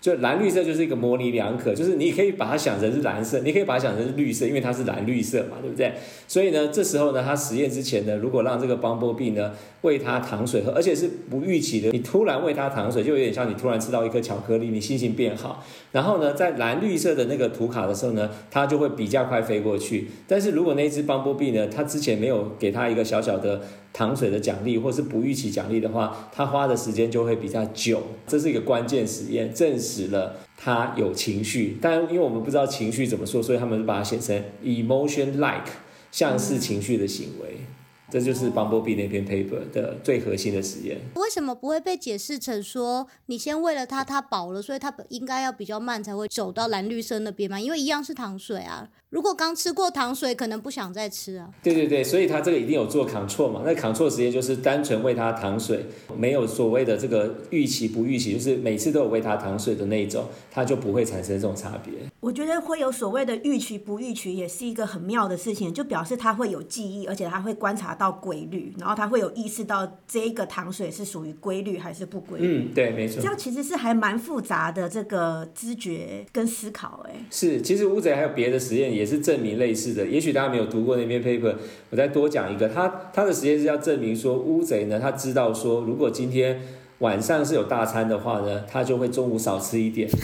[0.00, 5.92] 就蓝绿色就是一个模棱两可，就是你可以把它想成是蓝色，你可以把它想成是绿色，因为它是蓝绿色嘛，对不对？
[6.28, 15.64] 所以呢，这时候呢，他实验之前呢，如果让这个 Bumblebee 呢喂它糖水喝，而且是不预期的，你突然喂它糖水，就有点像你突然吃到一颗巧克力，你心情变好。
[15.90, 20.08] 然后呢，在蓝绿色的那个图卡的时候呢，它就会比较快飞过去。
[20.28, 23.62] 但是如果那只 Bumblebee 呢，它之前没有给它一个小小的
[23.96, 28.02] 糖水的奖励，或是不预期奖励的话，他花的时间就会比较久。
[28.26, 31.78] 这是一个关键实验，证实了他有情绪。
[31.80, 35.70] 但因为我们不知道情绪怎么说，所以他们把它写成 emotion like，
[36.12, 37.56] 像是情绪的行为。
[38.10, 40.98] 这就是 Bumblebee 那篇 paper 的最核心的实验。
[41.14, 47.60] 为什么不会被解释成说你先喂了它，它饱了，所以它应该要比较慢才会走到蓝绿色那边嘛？
[47.60, 48.88] 因为一样是糖水啊。
[49.10, 51.48] 如果刚吃过糖水，可能不想再吃啊。
[51.62, 53.62] 对对对，所以他这个一定有做 control 嘛？
[53.64, 61.94] 那 control 实验就是单纯喂它糖水，没有所谓的这个预期不预期，就是每次都有喂它糖水的那一种，它就不会产生这种差别。
[62.20, 72.68] 我觉得会有所谓的预期不预期，也是一个很妙的事情，就表示它会有记忆，而且它会观察到规律，然后他会有意识到这个糖水是属于规律还是不规律。
[72.68, 73.26] 嗯，对，没错这。
[73.26, 80.06] 样其实是还蛮复杂的这个知觉跟思考、哎，是，其实乌贼还有别的实验也是证明类似的。
[80.06, 81.54] 也许大家没有读过那篇 paper，
[81.90, 82.68] 我再多讲一个。
[82.68, 86.60] 他他的实验是要证明说，乌贼呢，他知道说，如果今天
[86.98, 90.08] 晚上是有大餐的话呢，他就会中午少吃一点。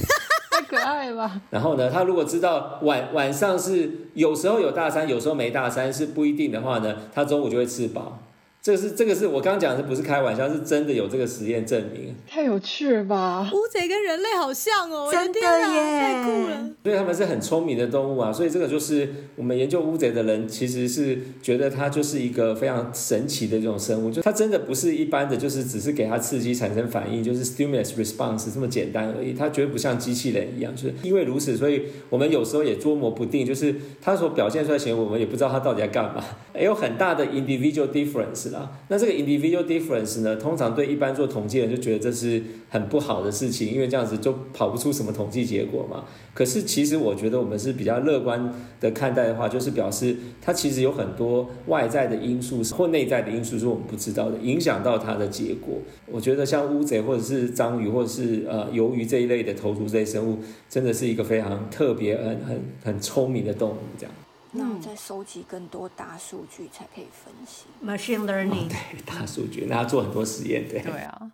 [0.72, 1.38] 可爱吧？
[1.50, 8.18] 然后呢，他如果知道晚晚上是有时候有大餐，有时候没大餐是不一定的话呢，他中午就会吃饱。
[8.62, 12.14] 这个是这个是我刚刚讲的，不是开玩笑，是真的有这个实验证明。
[12.28, 13.50] 太有趣了吧？
[13.52, 16.70] 乌贼跟人类好像哦，真的耶太酷了！
[16.84, 36.22] 所以他们是很聪明的动物啊，所以这个就是我们研究乌贼的人，其实是觉得它就是一个非常神奇的这种生物，就它真的不是一般的，就是只是给它刺激产生反应，就是 stimulus response 这么简单而已，它绝对不像机器人一样，就是因为如此，所以我们有时候也捉摸不定，就是它所表现出来的行为，我们也不知道它到底在干嘛，也
[36.54, 38.70] 也有很大的 individual difference 啦。
[38.88, 46.04] 那这个 individual difference 呢，通常对一般做统计人就觉得这是很不好的事情，因为这样子就跑不出什么统计结果嘛。
[46.34, 55.74] 可是其实我觉得我们是比较乐观的看待的话，就是表示它其实有很多外在的因素或内在的因素是我们不知道的，影响到它的结果。
[56.10, 60.38] 我觉得像乌贼或者是章鱼或者是呃鱿鱼这一类的头足类生物，
[60.68, 63.76] 真的是一个非常特别、很很很聪明的动物。
[63.98, 64.14] 这样，
[64.52, 67.64] 那我再收集更多大数据才可以分析。
[67.84, 70.80] machine learning，、对大数据，那要做很多实验，对。
[70.80, 71.32] 对啊，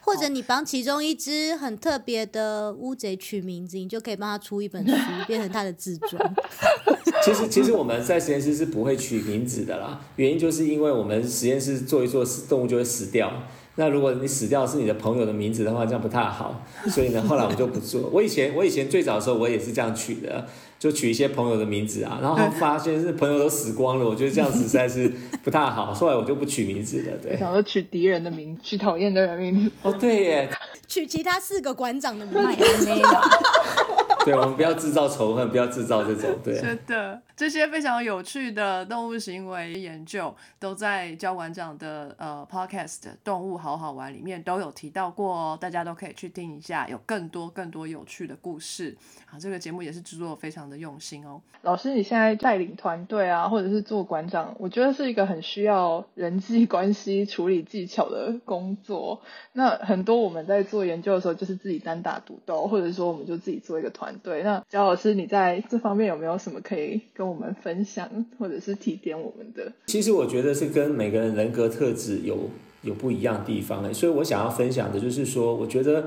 [0.00, 4.94] 或者你帮其中一只很特别的乌贼取名字，你就可以帮他出一本书，
[5.26, 6.34] 变成他的自传。
[7.22, 13.32] 其实，其实我们在实验室是不会取名字的啦，原因就是因为我们实验室做一做，动物就会死掉。
[13.76, 16.62] 那如果你死掉是你的朋友的名字的话，这样不太好。
[16.88, 18.08] 所以呢，后来我们就不做。
[18.12, 20.46] 我以前，我以前最早的时候，我也是这样取的，
[20.84, 25.10] 就取一些朋友的名字啊，然后发现是朋友都死光了， 我觉得这样子实在是
[25.42, 25.94] 不太好。
[25.94, 27.16] 后来我就不取名字了。
[27.22, 29.70] 对，想说取敌人的名，取讨厌的人名。
[29.80, 30.50] 哦，对耶，
[30.86, 32.88] 取其他四个馆长的名字。
[34.24, 36.58] 对，我们不要制造仇恨，不要制造这种对。
[36.58, 48.96] 真的，这些非常有趣的动物行为研究都在教馆长的呃 podcast《动物好好玩》里面都有提到过哦，大家都可以去听一下，有更多更多有趣的故事。
[49.30, 51.40] 啊，这个节目也是制作得非常的用心哦。
[51.62, 59.20] 老师，你现在带领团队啊，或者是做馆长，我觉得是一个很需要人际关系处理技巧的工作。
[59.52, 64.42] 那很多我们在做研究的时候，就是自己单打独斗，或者说我们就自己做一个团队。
[64.42, 69.72] 那焦老师，你在这方面有没有什么可以跟我们分享，或者是提点我们的？
[69.86, 72.50] 其实我觉得是跟每个人人格特质有
[72.82, 76.04] 有不一样的地方所以我想要分享的就是说，我觉得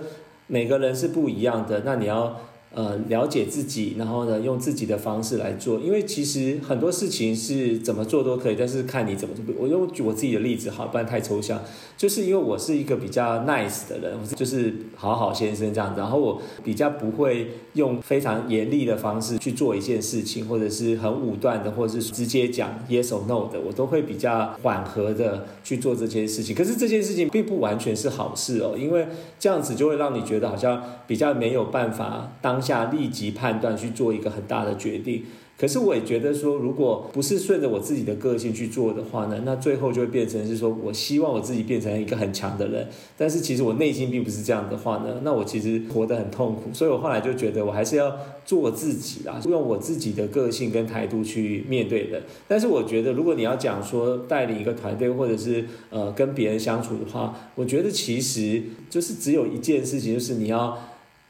[0.47, 2.39] 每个人是不一样的，那你要
[2.73, 9.43] 呃了解自己，然后呢用自己的方式来做，因为其实很多事情是怎么做都可以，但是看你怎么做。
[9.57, 11.61] 我用我自己的例子好，不然太抽象。
[11.97, 26.55] 就是因为我是一个比较 nice 的人，就是好好先生这样子，然后我比较不会用非常严厉的方式去做一件事情，或者是很武断的，或者是直接讲 yes or no 的，我都会比较缓和的去做这件事情。
[26.55, 29.07] 可是这件事情并不完全是好事哦，因为
[29.39, 35.21] 这样子就会让你觉得好像比较没有办法当当下立即判断去做一个很大的决定。
[35.59, 46.71] 可是我也觉得说，如果不是顺着我自己的个性去做的话呢，那最后就会变成是说我希望我自己变成一个很强的人，但是其实我内心并不是这样的话呢，那我其实活得很痛苦。
[46.73, 48.15] 所以我后来就觉得我还是要
[48.45, 52.21] 做我自己啦，用我自己的个性跟态度去面对人。
[52.47, 60.77] 但是我觉得，如果你要讲说带领一个团队或者是呃跟别人相处的话，我觉得其实就是只有一件事情，就是你要。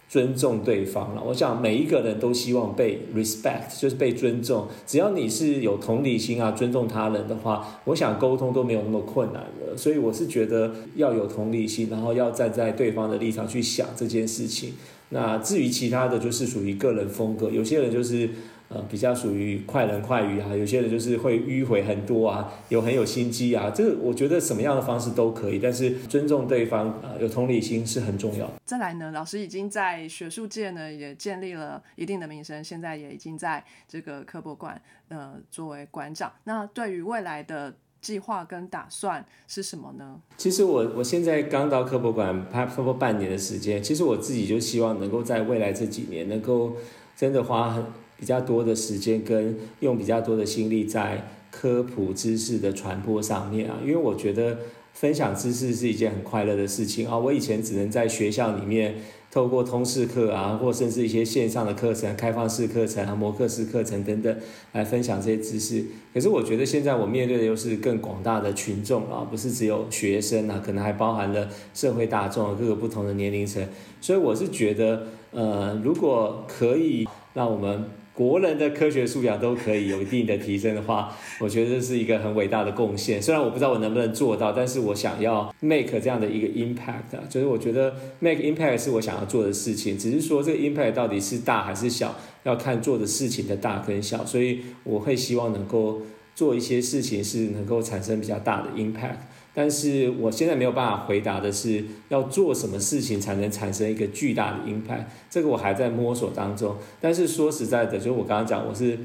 [0.09, 1.23] 尊重对方了。
[1.25, 4.67] 我想每一个人都希望被 respect，就是被尊重。
[4.85, 9.75] 只要你是有同理心啊，尊重他人的话，我想沟通都没有那么困难了。
[9.75, 14.73] 所以我是觉得要有同理心，然后要站在对方的立场去想这件事情。
[15.09, 18.29] 那至于其他的就是属于个人风格，有些人就是
[18.69, 23.71] 呃比较属于快人快语啊，有些人就是会迂回很多啊，有很有心机啊。
[23.73, 28.53] 这个我觉得什么样的方式都可以，但是尊重对方啊、呃有同理心是很重要的。
[28.65, 36.31] 再来呢，老师已经在学术界呢也建立了一定的名声，现在也已经在这个科博馆呃作为馆长。
[36.43, 40.19] 那对于未来的计划跟打算是什么呢？
[40.37, 43.81] 其实我我现在刚到科博馆，差不多半年的时间。
[43.81, 46.75] 其实我自己就希望能够在未来这几年，能够
[47.15, 47.83] 真的花很
[48.17, 53.77] 比较多的时间，跟用比较多的心力在科普知识的传播上面啊。
[53.83, 54.57] 因为我觉得
[54.93, 57.17] 分享知识是一件很快乐的事情啊。
[57.17, 58.95] 我以前只能在学校里面。
[59.29, 64.35] 透过通识课啊，或甚至一些线上的课程、开放式课程啊、模课式课程等等，
[64.71, 65.83] 来分享这些知识。
[66.11, 73.63] 可是我觉得现在我面对的又是更广大的群众啊，不是只有学生啊，可能还包含了社会大众各个不同的年龄层。
[74.01, 77.83] 所以我是觉得，呃，如果可以让我们。
[78.17, 83.21] 国人的科学素养都可以有一定的提升的话， 我觉得这是一个很伟大的贡献。
[83.21, 89.95] 虽然我不知道我能不能做到，但是我想要 make 这样的一个 impact，就是我觉得 make impact 是我想要做的事情。
[89.95, 94.25] 只是说这个 impact 到底是大还是小，要看做的事情的大跟小。
[94.25, 96.01] 所以我会希望能够
[96.33, 99.17] 做一些事情是能够产生比较大的 impact。
[99.59, 106.75] 但是我现在没有办法回答的是要做什么事情才能产生一个巨大的 impact，这个我还在摸索当中。
[107.01, 108.99] 但是说实在的，就我刚刚讲我是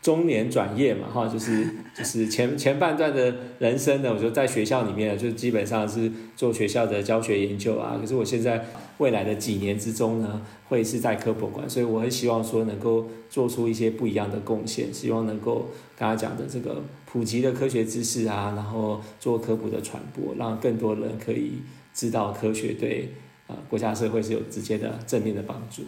[0.00, 7.98] 中年转业嘛，哈，就是 就是前前半段的人生呢，我就在学校里面，就基本上是做学校的教学研究啊。
[8.00, 8.64] 可是我现在
[8.98, 16.82] 未来的几年之中呢，会是在科博馆，所以我很希望说能够做出一些不一样的贡献，希望能够刚刚讲的这个。
[17.10, 21.52] 普及的科学知识啊，然后做科普的传播，让更多人可以
[21.94, 23.14] 知道科学对
[23.46, 25.84] 呃国家社会是有直接的正面的帮助。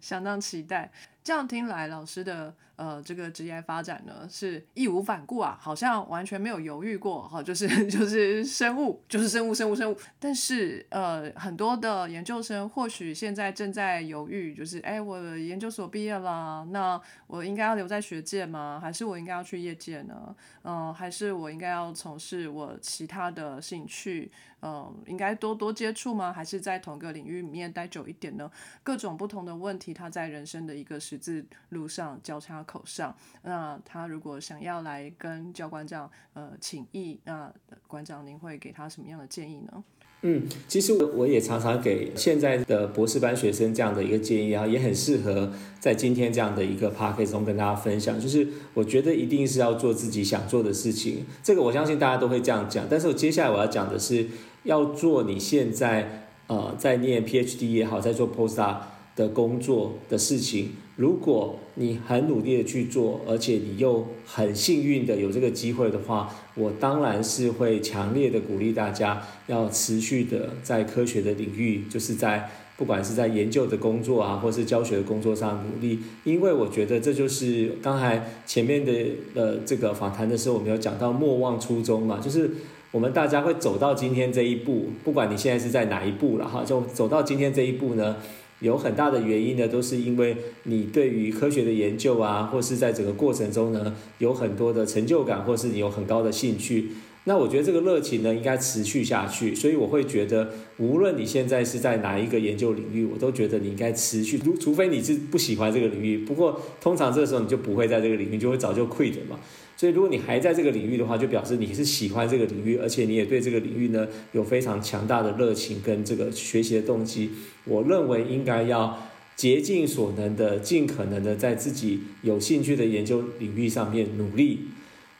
[0.00, 0.90] 相当期待。
[1.26, 9.98] 这样听来，老师的呃这个职业发展呢是义无反顾啊，好像完全没有犹豫过哈，就是 就是生物，就是生物，生物，生物。
[10.20, 18.78] 但是呃很多的研究生或许现在正在犹豫，就是哎，我的研究所毕业了，那我应该要留在学界吗？
[18.80, 20.32] 还是我应该要去业界呢？
[20.62, 24.30] 嗯，还是我应该要从事我其他的兴趣？
[24.62, 26.32] 嗯，应该多多接触吗？
[26.32, 28.48] 还是在同个领域里面待久一点呢？
[28.84, 31.15] 各种不同的问题，他在人生的一个时。
[31.16, 37.52] 字路上交叉口上，那他如果想要来跟教官长呃请益，那
[37.86, 39.84] 馆长您会给他什么样的建议呢？
[40.22, 48.18] 嗯，其实我我也常常给现在的博士班学生这样的一个建议啊，也很适合在今天这样的一个 p a r k 中跟大家分享。
[48.18, 52.86] 就是我觉得一定是要做自己想做的事情，这个我相信大家都会这样讲。
[52.90, 54.26] 但是我接下来我要讲的是，
[54.64, 58.76] 要做你现在呃在念 PhD 也好，在做 post
[59.14, 60.72] 的工作的事情。
[60.96, 78.92] 如果你很努力的去做，而且你又很幸运的有这个机会的话，我当然是会强烈的鼓励大家要持续的在科学的领域，就是在不管是在研究的工作啊，或是教学的工作上努力，因为我觉得这就是刚才前面的
[79.34, 82.50] 呃这个访谈的时候，我们有讲到莫忘初衷嘛，就是
[82.90, 88.16] 我们大家会走到今天这一步，不管你现在是在哪一步了哈，就走到今天这一步呢。
[88.60, 96.88] 有很大的原因呢，都是因为你对于科学的研究啊，或是在整个过程中呢，有很多的成就感，或是你有很高的兴趣。
[97.24, 99.52] 那我觉得这个热情呢，应该持续下去。
[99.52, 100.48] 所以我会觉得，
[100.78, 104.38] 无论你现在是在哪一个研究领域，我都觉得你应该持续。
[104.38, 109.38] 除除非你是不喜欢这个领域，不过通常这个时候你就不会在这个领域，就会早就 quit 嘛。
[109.78, 117.30] 所以，如果你还在这个领域的话，就表示你是喜欢这个领域，而且你也对这个领域呢有非常强大的热情跟这个学习的动机。
[117.66, 118.98] 我认为应该要
[119.36, 124.60] 竭尽所能的、尽可能的在自己有兴趣的研究领域上面努力。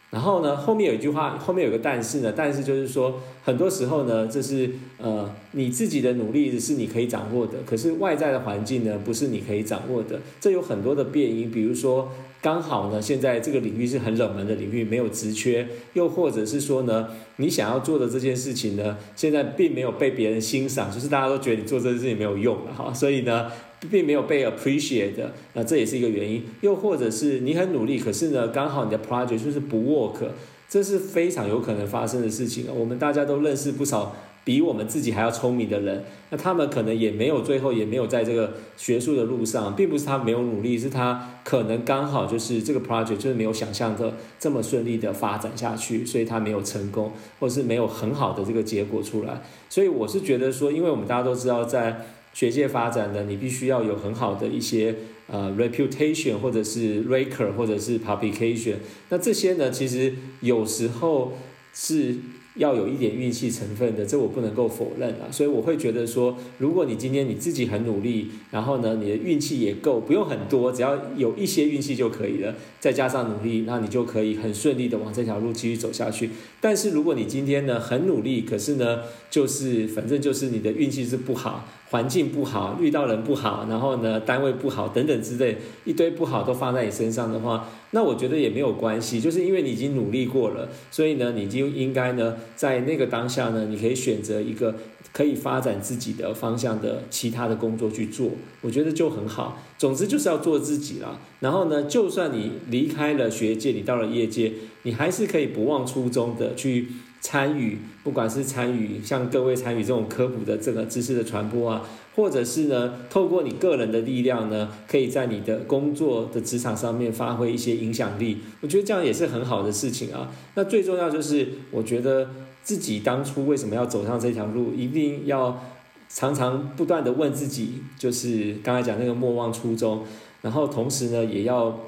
[0.08, 10.22] 然后呢，后面有一句话，后面有个但是呢，但是就是说，很多时候呢，这是呃你自己的努力是你可以掌握的，可是外在的环境呢不是你可以掌握的。
[10.40, 12.10] 这有很多的变因，比如说。
[12.46, 23.50] 刚好呢，现在这个领域是很冷门的领域，没有职缺，又或者是说呢，你想要做的这件事情呢，现在并没有被别人欣赏，就是大家都觉得你做这件事情没有用了哈，所以呢，
[23.90, 25.14] 并没有被 appreciate，
[25.54, 26.44] 那这也是一个原因。
[26.60, 30.28] 又或者是你很努力，可是呢，刚好你的 project 就是不 work，
[30.68, 32.66] 这是非常有可能发生的事情。
[32.72, 34.14] 我们大家都认识不少。
[34.46, 49.42] 比我们自己还要聪明的人，那他们可能也没有最后也没有在这个学术的路上，并不是他没有努力，是他可能刚好就是这个 project 就是没有想象的这么顺利的发展下去，所以他没有成功，或是没有很好的这个结果出来。
[49.68, 54.94] 所以我是觉得说，因为我们大家都知道，在学界发展呢，你必须要有很好的一些
[55.26, 58.76] 呃 reputation，或者是 record，或者是 publication。
[59.08, 61.32] 那这些呢，其实有时候
[61.74, 62.14] 是。
[62.56, 65.30] 要有一点运气成分的，这我不能够否认啊。
[65.30, 76.30] 所以我会觉得说，如果你今天你自己很努力，然后呢，你的运气也够，不用很多，只要有一些运气就可以了，再加上努力，那你就可以很顺利的往这条路继续走下去。
[76.60, 79.00] 但是如果你今天呢很努力，可是呢
[79.30, 94.74] 就是反正就是你的运气是不好，环境不好，遇到人不好，然后呢单位不好等等之类一堆不好都放在你身上的话，那我觉得也没有关系，就是因为你已经努力过了，所以呢你就应该呢在那个当下呢，你可以选择一个
[95.12, 98.30] 可以发展自己的方向的其他的工作去做，
[98.60, 99.62] 我觉得就很好。
[99.78, 101.18] 总之就是要做自己啦。
[101.40, 106.88] 然后呢，就算你离开了学界，你到了业界，你还是可以不忘初衷的去
[107.20, 111.82] 参与，不管是参与像各位参与这种科普的这个知识的传播啊，
[112.14, 118.38] 或者是呢，透过你个人的力量呢，可以在你的工作的职场上面发挥一些影响力。
[118.60, 120.30] 我觉得这样也是很好的事情啊。
[120.54, 122.28] 那最重要就是，我觉得
[122.62, 125.64] 自己当初为什么要走上这条路，一定要
[126.08, 130.04] 常常不断的问自己，就是刚才讲那个莫忘初衷。
[130.42, 131.80] 然后同时呢，也要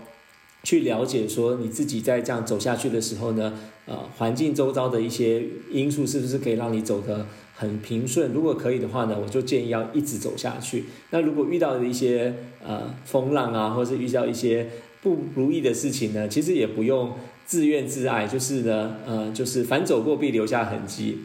[0.68, 3.54] 去了解说你自己在这样走下去的时候呢，
[3.86, 7.24] 呃，环境周遭的一些因素是不是可以让你走得
[7.56, 8.32] 很平顺？
[8.34, 10.84] 如果可以的话呢，我就建议要一直走下去。
[11.08, 14.68] 那如果遇到的一些呃风浪啊，或是遇到一些
[15.00, 17.14] 不如意的事情呢，其实也不用
[17.46, 21.20] 自怨自艾，就是呢，呃，就是反走过必留下痕迹，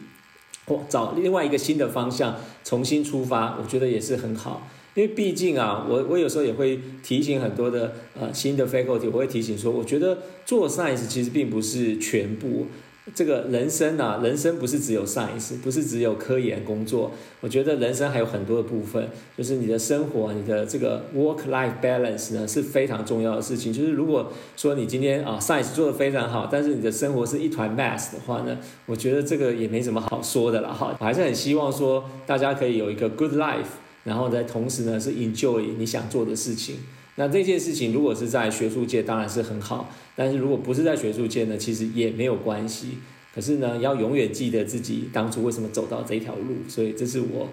[0.66, 4.70] 或找另外一个新的方向重新出发，我觉得也是很好。
[4.96, 12.68] 因为毕竟啊，我我有时候也会提醒很多的呃新的 faculty，我会提醒说，我觉得做 science 其实并不是全部，
[13.16, 23.74] 这个人生啊，人生不是只有 science，不是只有科研工作，我觉得人生还有很多的部分，就是你的生活，你的这个 work life balance 呢是非常重要的事情。
[23.74, 30.96] 就是如果说你今天啊 science 做的非常好，但是你的生活是一团 mess 的话呢，我觉得这个也没什么好说的了哈。
[31.00, 33.82] 我还是很希望说大家可以有一个 good life。
[34.04, 36.78] 然后在，同时呢是 enjoy 你想做的事情。
[37.16, 42.98] 那这件事情如果是在学术界，当然是很好；但是如果不是在学术界呢，其实也没有关系。
[43.34, 46.58] 可是呢，要永远记得自己当初为什么走到这条路。
[46.68, 47.50] 所以这是我。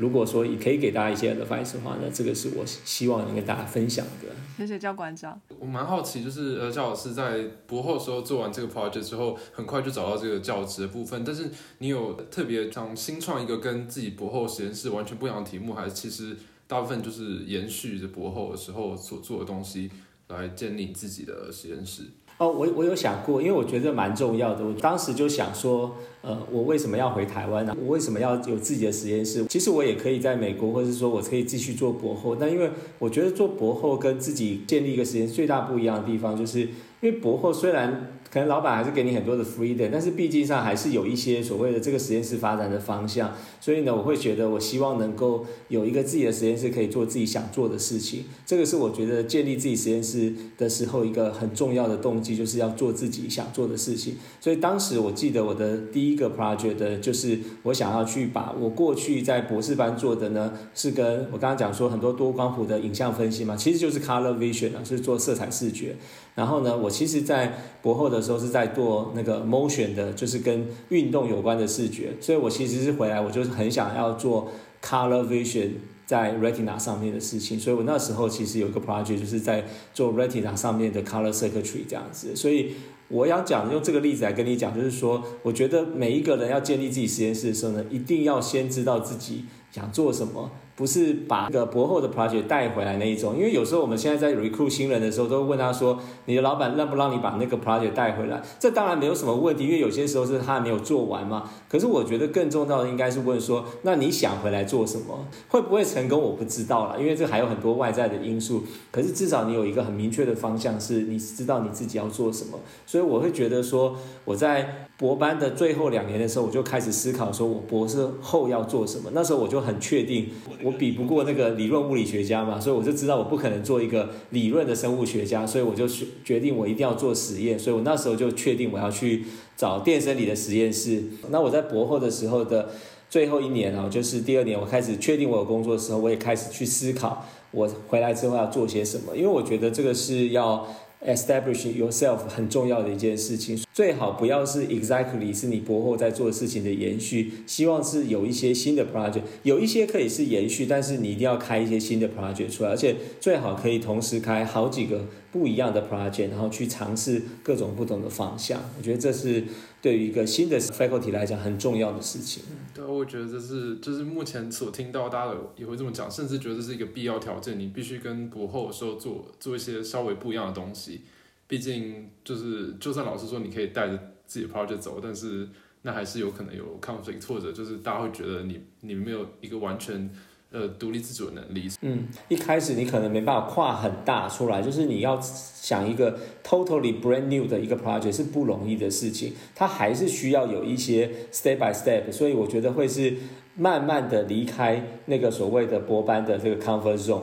[0.00, 4.34] 如果说也可以给大家一些 advice 的话，那这个是我希望能跟大家分享的。
[4.56, 5.38] 谢谢教馆长。
[5.58, 11.22] 我蛮好奇，就是呃，教老师在博后时候做完这个 project 之后，很快就找到这个教职的部分。
[11.22, 16.34] 但是你有特别想新创一个跟自己博后实验室完全不一样的题目，还是其实
[16.66, 19.90] 大部分就是延续着博后的时候所做的东西
[20.28, 22.04] 来建立自己的实验室？
[22.40, 24.64] 哦，我我有想过，因为我觉得蛮重要的。
[24.64, 27.76] 我当时就想说，呃，我为什么要回台湾呢？
[27.78, 29.44] 我为什么要有自己的实验室？
[29.44, 32.34] 其实我也可以在美国，或者是说我可以继续做博后。
[32.34, 36.68] 但因为我觉得做博后跟自己建立一个实验最大不一样的地方，就是因
[37.02, 38.16] 为博后虽然。
[38.32, 48.24] 可能老板还是给你很多的 freedom，但是毕竟上还是有一些所谓的这个实验室发展的方向，所以呢，我会觉得我希望能够有一个自己的实验室，可以做自己想做的事情。
[48.46, 54.14] 这个是我觉得建立自己实验室的时候一个很重要的动机，就是要做自己想做的事情。
[54.40, 65.96] 所以当时我记得我的第一个 project 就是我想要去把我过去在博士班做的呢，是跟我刚刚讲说很多多光谱的影像分析嘛，其实就是 color vision 啊，是做色彩视觉。
[66.34, 74.48] 然后呢，我其实，在博后的时候是在做那个 motion 的，就是跟运动有关的视觉，所以我其实是回来，我就是很想要做
[74.82, 75.70] color vision
[76.06, 82.72] 在 retina 上面的事情，所以我那时候其实有一个 project 就是在做 retina 上面的 color circuitry 这样子，所以
[83.08, 90.50] 我要讲用这个例子来跟你讲，就是说，我觉得每一个人要建立自己实验室的时候呢，一定要先知道自己想做什么。
[90.80, 101.50] 不是把那个博后的 project 带回来那一种，因为有时候我们现在在 recruit 新人的时候，都会问他说：“你的老板让不让你把那个 project 带回来？”这当然没有什么问题，因为有些时候是他还没有做完嘛。
[101.68, 105.26] 可是我觉得更重要的应该是问说：“那你想回来做什么？
[105.48, 106.18] 会不会成功？
[106.18, 108.62] 我不知道了，因为这还有很多外在的因素。
[108.90, 112.58] 可是至少你有一个很明确的方向，是你知道你自己要做什么。
[112.86, 119.10] 所以我会觉得说，我在博班的最后两年的时候，我就开始思考说我博士后要做什么。
[119.14, 120.28] 那时候我就很确定
[120.62, 120.70] 我。
[120.72, 125.88] 比不过那个理论物理学家嘛，所以我就知道我不可能做一个理论的生物学家，所以我就
[126.22, 129.24] 决定我一定要做实验，所以我那时候就确定我要去
[129.56, 131.02] 找电生理的实验室。
[131.30, 132.68] 那我在博后的时候的
[133.08, 140.66] 最后一年啊，就是第二年，我开始确定我有工作的时候，我也开始去思考我回来之后要做些什么，因为我觉得这个是要
[141.06, 158.60] establish yourself 很重要的一件事情，最好不要是 exactly 是你博后在做事情的延续，希望是有一些新的 project，有一些可以是延续，但是你一定要开一些新的 project 出来，而且最好可以同时开好几个不一样的 project，然后去尝试各种不同的方向。
[158.76, 159.44] 我觉得这是
[159.80, 162.42] 对于一个新的 faculty 来讲很重要的事情。
[162.74, 171.02] 对，我觉得这是就是目前所听到大家也会这么讲，甚至觉得这是一个必要条件，你必须跟博后的时候做做一些稍微不一样的东西。
[171.46, 175.48] 毕竟就是就算老师说你可以带着自己的 project 走，但是
[175.82, 180.10] 那还是有可能有 conflict，或者就是大家会觉得你你没有一个完全
[180.50, 181.68] 呃独立自主的能力。
[181.82, 193.14] 嗯，一开始你可能没办法跨很大出来，就是你要想一个 totally brand new 的一个 project 是不容易的事情，它还是需要有一些 step by step，所以我觉得会是
[193.56, 197.22] 慢慢的离开那个所谓的博班的这个 comfort zone。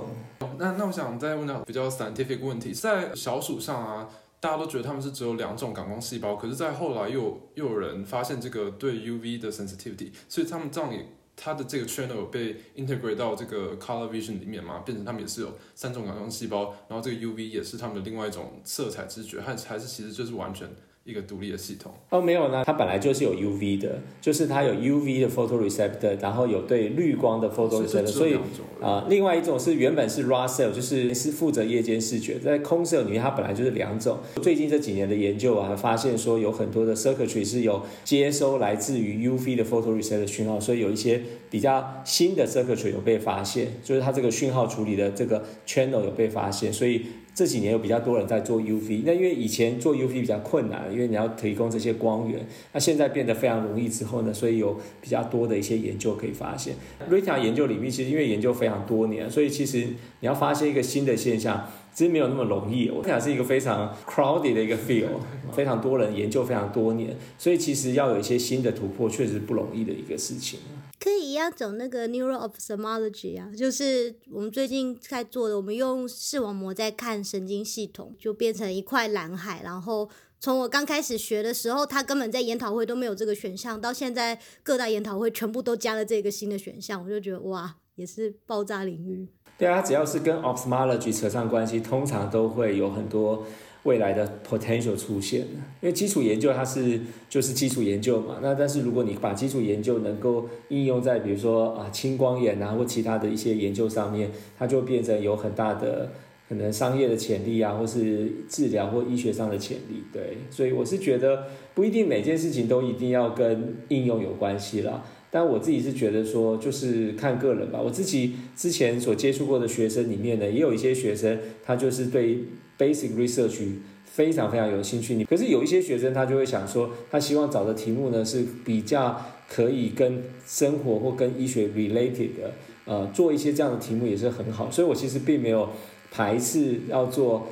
[0.60, 4.10] 那那我想再问到比较 scientific 问题，在小鼠上啊，
[4.40, 11.06] 大家都觉得他们是只有两种感光细胞，可是，在后来又又有人发现这个对 UV 的 sensitivity，所以他们这样也
[11.40, 20.68] 它的这个 channel 被 integrate 到这个 color vision 里面嘛，变成他们也是有三种感光细胞，然后这个 UV 也是他们的另外一种色彩知觉，还还是其实就是完全。
[21.08, 28.36] 一个独立的系统哦，没有呢，它本来就是有 UV 的，就是它有 UV 的 photoreceptor，然后有对绿光的 photoreceptor，所以
[28.82, 34.18] 啊，另外一种是原本是 raw cell，就是是负责夜间视觉，在空 cell 里面它本来就是两种。
[34.44, 47.04] 最近这几年的研究啊，发现说有很多的 circuitry 是有接收来自于 UV 的 photoreceptor 讯号，所以有一些比较新的 circuitry 有被发现，就是它这个讯号处理的这个 channel 有被发现，所以。
[47.38, 56.74] 这几年有比较多人在做 UV，那因为以前做 UV 比较困难，因为你要提供这些光源，那现在变得非常容易之后呢，所以有比较多的一些研究可以发现。
[57.08, 59.86] Rita 研究领域其实因为研究非常多年，所以其实
[60.22, 62.90] 你要发现一个新的现象，其实没有那么容易。
[62.90, 65.20] 我想是一个非常 crowded 的一个 field，
[65.54, 70.60] 非常多人研究非常多年，所以其实要有一些新的突破，确实不容易的一个事情。
[71.00, 79.62] 可以一样走那个 neural ophthalmology 啊，就是我们最近在做的，我们用视网膜在看神经系统，就变成一块蓝海。
[79.64, 89.28] 然后从我刚开始学的时候，他根本在研讨会都没有这个选项，到现在各大研讨会全部都加了这个新的选项，我就觉得哇，也是爆炸领域。
[89.58, 93.46] 对啊，只要是跟 ophthalmology 扯上关系，通常都会有很多。
[93.88, 95.40] 未来的 potential 出现
[95.80, 106.12] 因为基础研究它是就是基础研究嘛，那但是如果你把基础研究能够应用在比如说啊青光眼啊或其他的一些研究上面，它就变成有很大的
[106.50, 110.04] 可能商业的潜力啊，或是治疗或医学上的潜力。
[110.12, 115.02] 对，所以我是觉得不一定每件事情都一定要跟应用有关系啦。
[115.32, 117.80] 但我自己是觉得说，就是看个人吧。
[117.82, 122.40] 我自己之前所接触过的学生里面呢，也有一些学生他就是对。
[122.78, 123.60] Basic research
[124.06, 132.54] 非常非常有兴趣，你可是有一些学生他就会想说，他希望找的题目呢是比较可以跟生活或跟医学 related 的，
[132.86, 135.70] 呃，做一些这样的题目也是很好，所以我其实并没有
[136.12, 137.48] 排斥要做。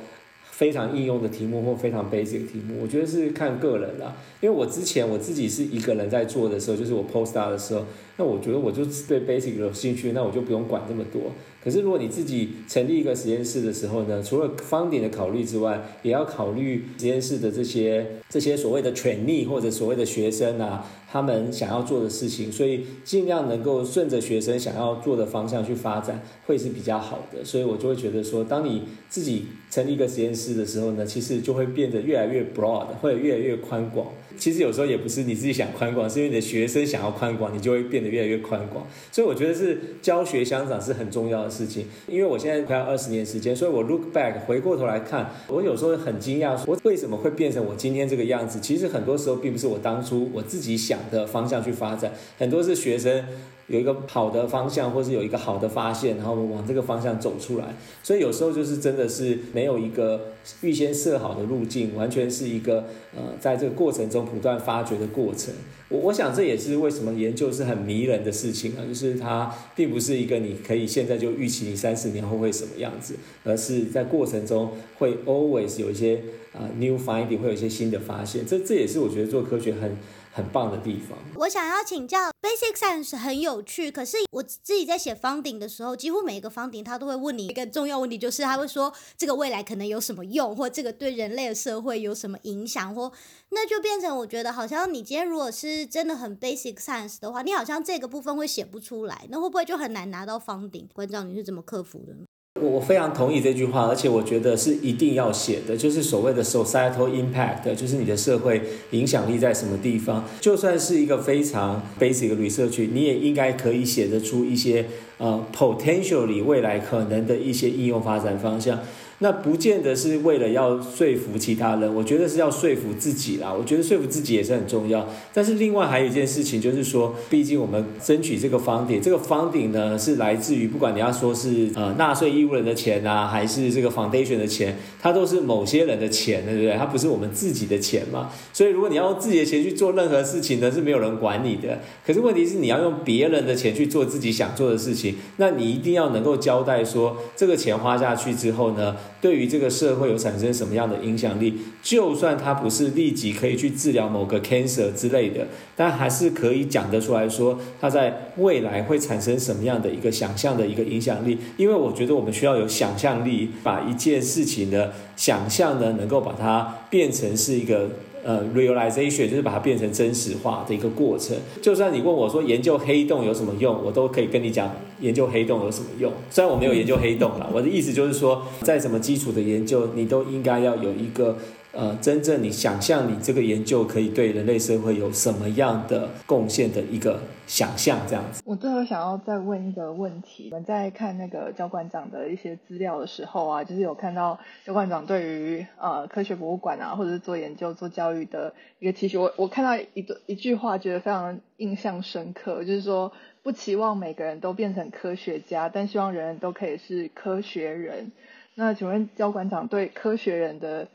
[0.56, 4.16] 非常应用的题目或非常 basic 题目，我觉得是看个人啦。
[4.40, 7.84] 因为我之前我自己是一个人在做的时候，就是我 postdoc 的时候，
[8.16, 11.30] 那我觉得我就对 basic 有兴趣，那我就不用管这么多。
[11.66, 20.86] 可是如果你自己成立一个实验室的时候呢，除了 funding 的考虑之外，也要考虑实验室的这些这些所谓的权利或者所谓的学生啊。
[21.10, 27.44] 他们想要做的事情，所以尽量能够顺着学生想要做的方向去发展，会是比较好的。
[27.44, 34.08] 所以我就会觉得说，当你自己成立一个实验室的时候呢，其实就会变得越来越 broad，会越来越宽广。
[34.38, 38.86] 其实有时候也不是你自己想宽广，是因为你的学生想要宽广，你就会变得越来越宽广。
[39.10, 41.86] 所以我觉得是教学相长是很重要的事情。
[42.06, 48.60] 因为我现在快要二十年时间，所以我 look back 回过头来看，我有时候很惊讶，我为什么会变成我今天这个样子？
[48.60, 53.24] 其实很多时候并不是我当初我自己想的方向去发展，很多是学生。
[53.68, 57.64] 有一个好的方向，或是有一个好的发现，然后往这个方向走出来。
[58.00, 60.20] 所以有时候就是真的是没有一个
[60.60, 65.52] 预先设好的路径，完全是一个呃，在这个过程中不断发掘的过程。
[65.88, 76.22] 我我想这也是为什么研究是很迷人的事情啊，就是它并不是一个你可以现在就预期你三十年后会什么样子，而是在过程中会 always 有一些
[76.52, 78.44] 啊 new finding，会有一些新的发现。
[78.46, 79.96] 这这也是我觉得做科学很。
[80.36, 81.16] 很棒的地方。
[81.34, 93.10] 我想要请教，Basic Science 很有趣，可是我自己在写方顶的时候，几乎每一个方顶他都会问你一个重要问题，就是他会说这个未来可能有什么用，或这个对人类的社会有什么影响，或
[93.56, 100.86] 那就变成我觉得好像你今天如果是真的很 Basic Science 的话，你好像这个部分会写不出来，那会不会就很难拿到方顶？
[100.92, 102.26] 关照你是怎么克服的呢？
[102.60, 110.22] 我我非常同意这句话，而且我觉得是一定要写的，就是所谓的 societal impact，就是你的社会影响力在什么地方。
[110.38, 114.86] 就算是一个非常 basic 的 research，你也应该可以写得出一些
[115.16, 118.78] 呃 potentially 未来可能的一些应用发展方向。
[119.18, 123.50] 那不见得是为了要说服其他人，我觉得是要说服自己啦。
[123.50, 125.08] 我觉得说服自己也是很重要。
[125.32, 136.76] 但是另外还有一件事情，就是说，毕竟我们争取这个方顶，这个方顶呢是来自于不管你要说是呃纳税义务人的钱呐，还是这个 foundation 的钱，它都是某些人的钱，对不对？
[136.76, 138.30] 它不是我们自己的钱嘛。
[138.52, 141.80] 所以如果你要用自己的钱去做任何事情呢，是没有人管你的。
[142.06, 148.94] 可是问题是你要用别人的钱去做自己想做的事情，那你一定要能够交代说，这个钱花下去之后呢？
[149.20, 151.54] 对于这个社会有产生什么样的影响力？
[151.82, 161.38] 就算它不是立即可以去治疗某个 cancer 之类的，但还是可以讲得出来说，它在未来会产生什么样的一个想象的一个影响力。
[161.56, 167.88] 因为我觉得我们需要有想象力，把一件事情的想象呢，能够把它变成是一个。
[168.24, 171.36] 呃，realization 就是把它变成真实化的一个过程。
[171.62, 174.68] 就算你问我说研究黑洞有什么用，我都可以跟你讲
[175.00, 176.12] 研究黑洞有什么用。
[176.30, 181.36] 虽然我没有研究黑洞了，我的意思就是说，在什么基础的研究，你都应该要有一个。
[181.78, 188.42] 呃，真正你想象你这个研究可以对人类社会有什么样的贡献的一个想象，这样子。
[188.46, 199.18] 我最后想要再问一个问题：我们在看那个教馆长的一些资料的时候啊，就是有看到教馆长对于呃科学博物馆啊，或者是做研究、做教育的一个期许。
[199.18, 203.12] 我我看到一个一句话，觉得非常印象深刻，就是说
[203.46, 208.10] 不期望每个人都变成科学家，但希望人人都可以是科学人。
[208.56, 210.88] 那请问教馆长对科学人的？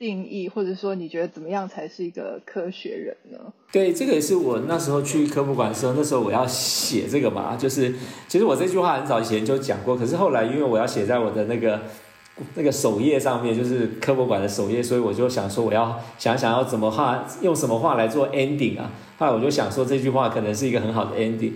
[0.00, 3.38] 定义，或者说你觉得怎么样才是一个科学人呢？
[3.70, 7.94] 对，这个也是我那时候去科普馆的时候，那时候我要写这个嘛，就是
[8.26, 11.80] 其实我这句话很早以前就讲过，可是后来因为我要写在我的那个
[12.56, 18.90] 那个首页上面，就是科普馆的首页，所以我就想说我要想想要怎么话用什么话来做 ending 啊。
[19.18, 21.52] 后来我就想说这句话可能是一个很好的 ending。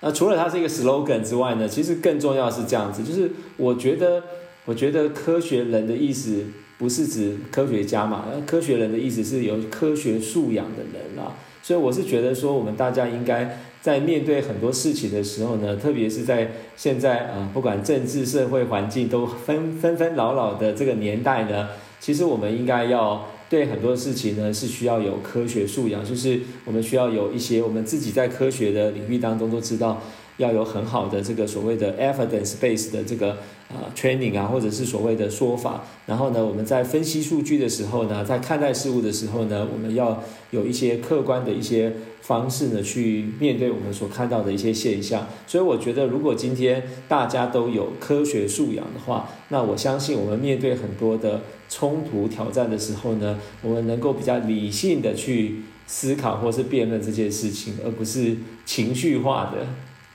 [0.00, 4.22] 那除了它是一个 slogan 之外呢，其实更重要是这样子，就是我觉得
[4.64, 6.44] 我觉得科学人的意思。
[6.78, 8.26] 不是指科学家嘛？
[8.46, 30.02] 科学人的意思是有科学素养的人啊，所以我是觉得说，我们大家应该在面对很多事情的时候呢，特别是在现在啊，不管政治、社会环境都纷纷纷扰扰的这个年代呢，其实我们应该要对很多事情呢是需要有科学素养，就是我们需要有一些我们自己在科学的领域当中都知道。
[30.38, 33.36] 要有很好的这个所谓的 evidence base 的这个
[33.68, 35.84] 呃 training 啊，或者是所谓的说法。
[36.06, 45.26] 然后呢，我们在分析数据的时候呢，在看待事物的时候呢，我们要有一些客观的一些方式呢，去面对我们所看到的一些现象。
[45.46, 59.66] 所以我觉得，如果今天大家都有科学素养的话，那我相信我们面对很多的冲突挑战的时候呢，我们能够比较理性的去思考或是辩论这件事情，而不是情绪化的。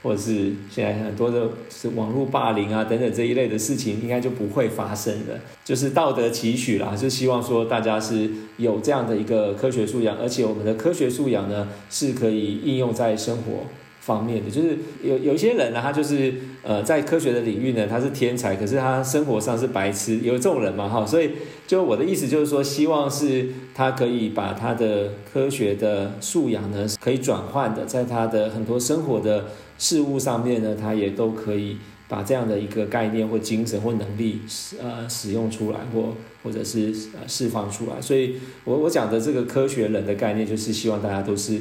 [0.04, 5.40] 或者是现在很多的是网络霸凌啊等等这一类的事情，应该就不会发生了。
[5.64, 13.64] 就是道德期许啦，就希望说大家是有这样的一个科学素养，而且我们的科学素养呢是可以应用在生活。
[14.00, 21.30] 方面的就是有有一些人呢，他就是呃在科学的领域呢，他是天才，可是他生活上是白痴，有这种人嘛哈，所以
[21.66, 29.46] 就我的意思就是说，希望是他可以把他的科学的素养呢，可以转换的，在他的很多生活的
[29.78, 34.40] 事物上面呢，他也都可以把这样的一个概念或精神或能力
[34.82, 38.00] 呃使用出来，或或者是呃释放出来。
[38.00, 41.60] 所以我我讲的这个科学人的概念，就是希望大家都是。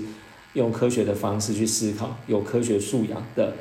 [0.54, 3.56] 用科学的方式去思考，有科学素养的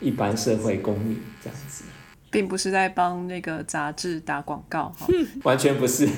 [0.00, 1.82] 一般社会公民这样子，
[2.30, 5.08] 并不是在帮那个杂志打广告哈，
[5.42, 6.08] 完全不是，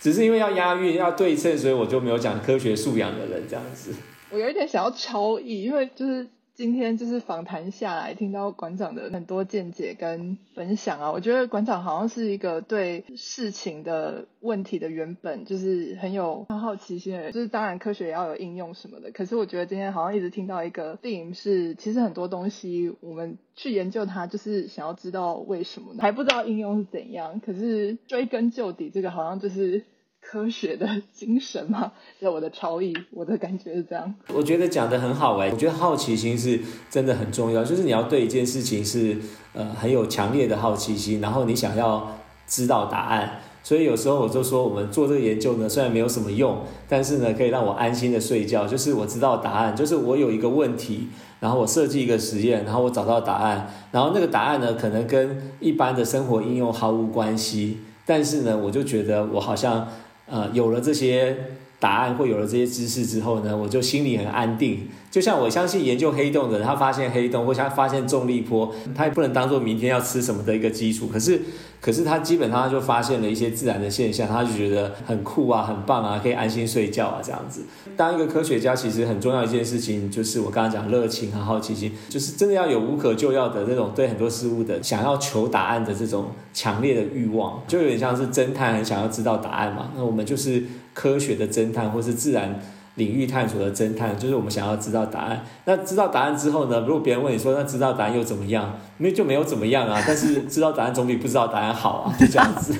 [0.00, 3.92] 只是因为要押韵要对称，所以我就没有讲科学素养的人这样子。
[4.30, 6.24] 我有一点想要超译，因为就是。
[6.62, 17.32] 今天就是访谈下来，听到馆长的很多见解跟分享啊，我觉得馆长好像是一个对事情的问题的原本就是很有好奇心的人。
[17.32, 27.40] 就是当然科学也要有应用什么的，可是我觉得今天好像一直听到一个定是，其实很多东西我们去研究它，就是想要知道为什么，还不知道应用是怎样。
[27.40, 29.82] 可是追根究底，这个好像就是。
[30.22, 34.14] 科学的精神嘛， 就我的超意，我的感觉是这样。
[34.32, 36.58] 我觉得讲的很好哎，我觉得好奇心是
[36.88, 39.18] 真的很重要，就是你要对一件事情是
[39.52, 42.16] 呃很有强烈的好奇心，然后你想要
[42.46, 46.58] 知道答案，所以有时候我就说，我们做这个研究呢，虽然没有什么用，
[46.88, 48.66] 但是呢，可以让我安心的睡觉。
[48.66, 51.08] 就是我知道答案，就是我有一个问题，
[51.40, 59.88] 然后我设计一个实验，然后我找到答案，然后那个答案呢，可能跟一般的生活应用毫无关系，但是呢，我就觉得我好像
[60.32, 61.36] 呃有了这些
[61.78, 64.88] 答案，或有了这些知识之后呢，我就心里很安定。
[65.12, 71.06] 就像我相信研究黑洞的人，他发现黑洞或他发现重力波，他也不能当做明天要吃什么的一个基础。
[71.06, 71.38] 可是，
[71.82, 77.60] 可是他基本上就发现了一些自然的现象，他就觉得很酷啊，很棒啊，可以安心睡觉啊，这样子。
[77.94, 89.90] 当一个科学家，其实很重要一件事情，就是我刚刚讲热情和好奇心，就是真的要有无可救药的那种对很多事物的想要求答案的这种强烈的欲望，就有点像是侦探很想要知道答案嘛。
[89.94, 92.58] 那我们就是科学的侦探，或是自然。
[92.96, 95.44] 领域探索的侦探，就是我们想要知道答案。
[95.64, 96.80] 那知道答案之后呢？
[96.80, 98.78] 如果别人问你说，那知道答案又怎么样？
[98.98, 100.02] 那就没有怎么样啊。
[100.06, 102.76] 但是知道答案总比不知道答案好啊， 就这样子。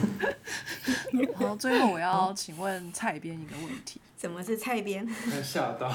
[1.34, 5.06] 好，最后我要请问蔡编一个问题：怎么是蔡编？
[5.42, 5.90] 吓到！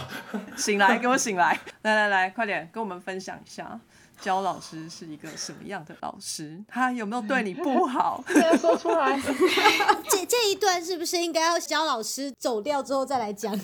[0.56, 1.58] 醒来，给我醒来！
[1.84, 3.80] 来来来，快点跟我们分享一下。
[4.22, 6.64] 焦老师是一个什么样的老师？
[6.68, 8.24] 他有没有对你不好？
[8.60, 9.20] 说出来。
[10.10, 13.54] 这这一段是不是应该要焦老师走掉之后再来讲？
[13.56, 13.62] 因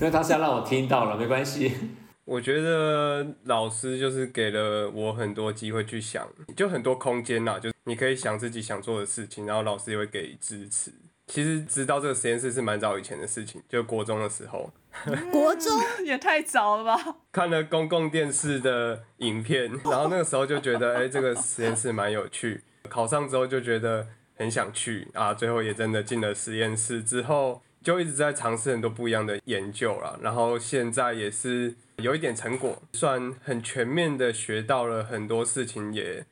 [0.00, 1.74] 为他是要让我听到了，没关系。
[2.24, 10.92] 我觉得老师就是给了我很多机会去想，就很多空间呐，就你可以想自己想做的事情，然后老师也会给支持。
[11.26, 14.70] 其实知道这个实验室是蛮早以前的事情，就国中的时候。
[15.30, 17.16] 国中 也太早了吧？
[17.32, 22.62] 看了公共电视的影片， 然后那个时候就觉得，哎，这个实验室蛮有趣。
[22.88, 27.02] 考上之后就觉得很想去啊，最后也真的进了实验室。
[27.02, 36.24] 之后就一直在尝试很多不一样的研究了，然后现在也是有一点成果，算很全面的学到了很多事情，也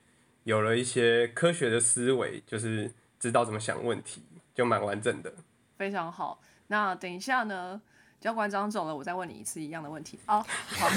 [0.45, 4.23] 有了一些科学的思维，就是知道怎么想问题。
[4.55, 5.31] 就蛮完整的，
[5.77, 6.41] 非常好。
[6.69, 7.79] 那等一下呢，
[8.27, 10.45] 教馆长走了，我再问你一次一样的问题啊。
[10.67, 10.89] 好，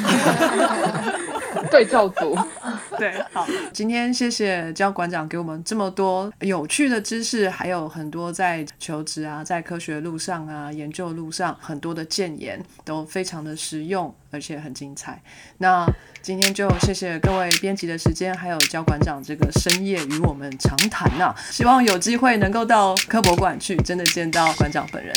[1.69, 2.35] 对照组，
[2.97, 3.45] 对，好。
[3.71, 15.21] 今天谢谢教馆长给我们这么多有趣的知识，还有很多在求职啊，在科学路上啊，研究路上很多的建言，都非常的实用，而且很精彩。
[15.57, 15.87] 那。
[16.21, 21.33] 今天就谢谢各位编辑的时间，还有教馆长这个深夜与我们长谈呐。
[21.49, 25.15] 希望有机会能够到科博馆去，真的见到馆长本人。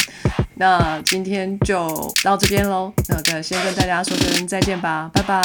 [0.55, 5.43] 那今天就到这边喽，那再先跟大家说声再见吧，拜拜，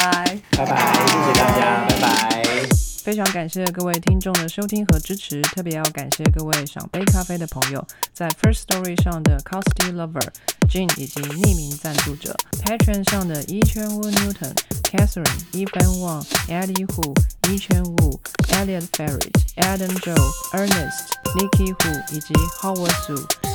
[0.52, 2.97] 拜拜，谢谢大家，拜拜。
[3.08, 7.82] 非常感谢各位听众的收听和支持，特别要感谢各位赏杯咖啡的朋友，
[8.12, 10.28] 在 First Story 上的 Costy Lover、
[10.68, 14.54] Jean 以及匿名赞助者 p a t r o n 上的 Yi Chen Wu Newton、
[14.84, 17.16] Catherine、Evan Wang、Eddie Hu、
[17.50, 20.14] E 圈 Wu、Elliot Ferret、Adam Joe、
[20.52, 23.26] Ernest、Nikki Hu 以及 Howard Su。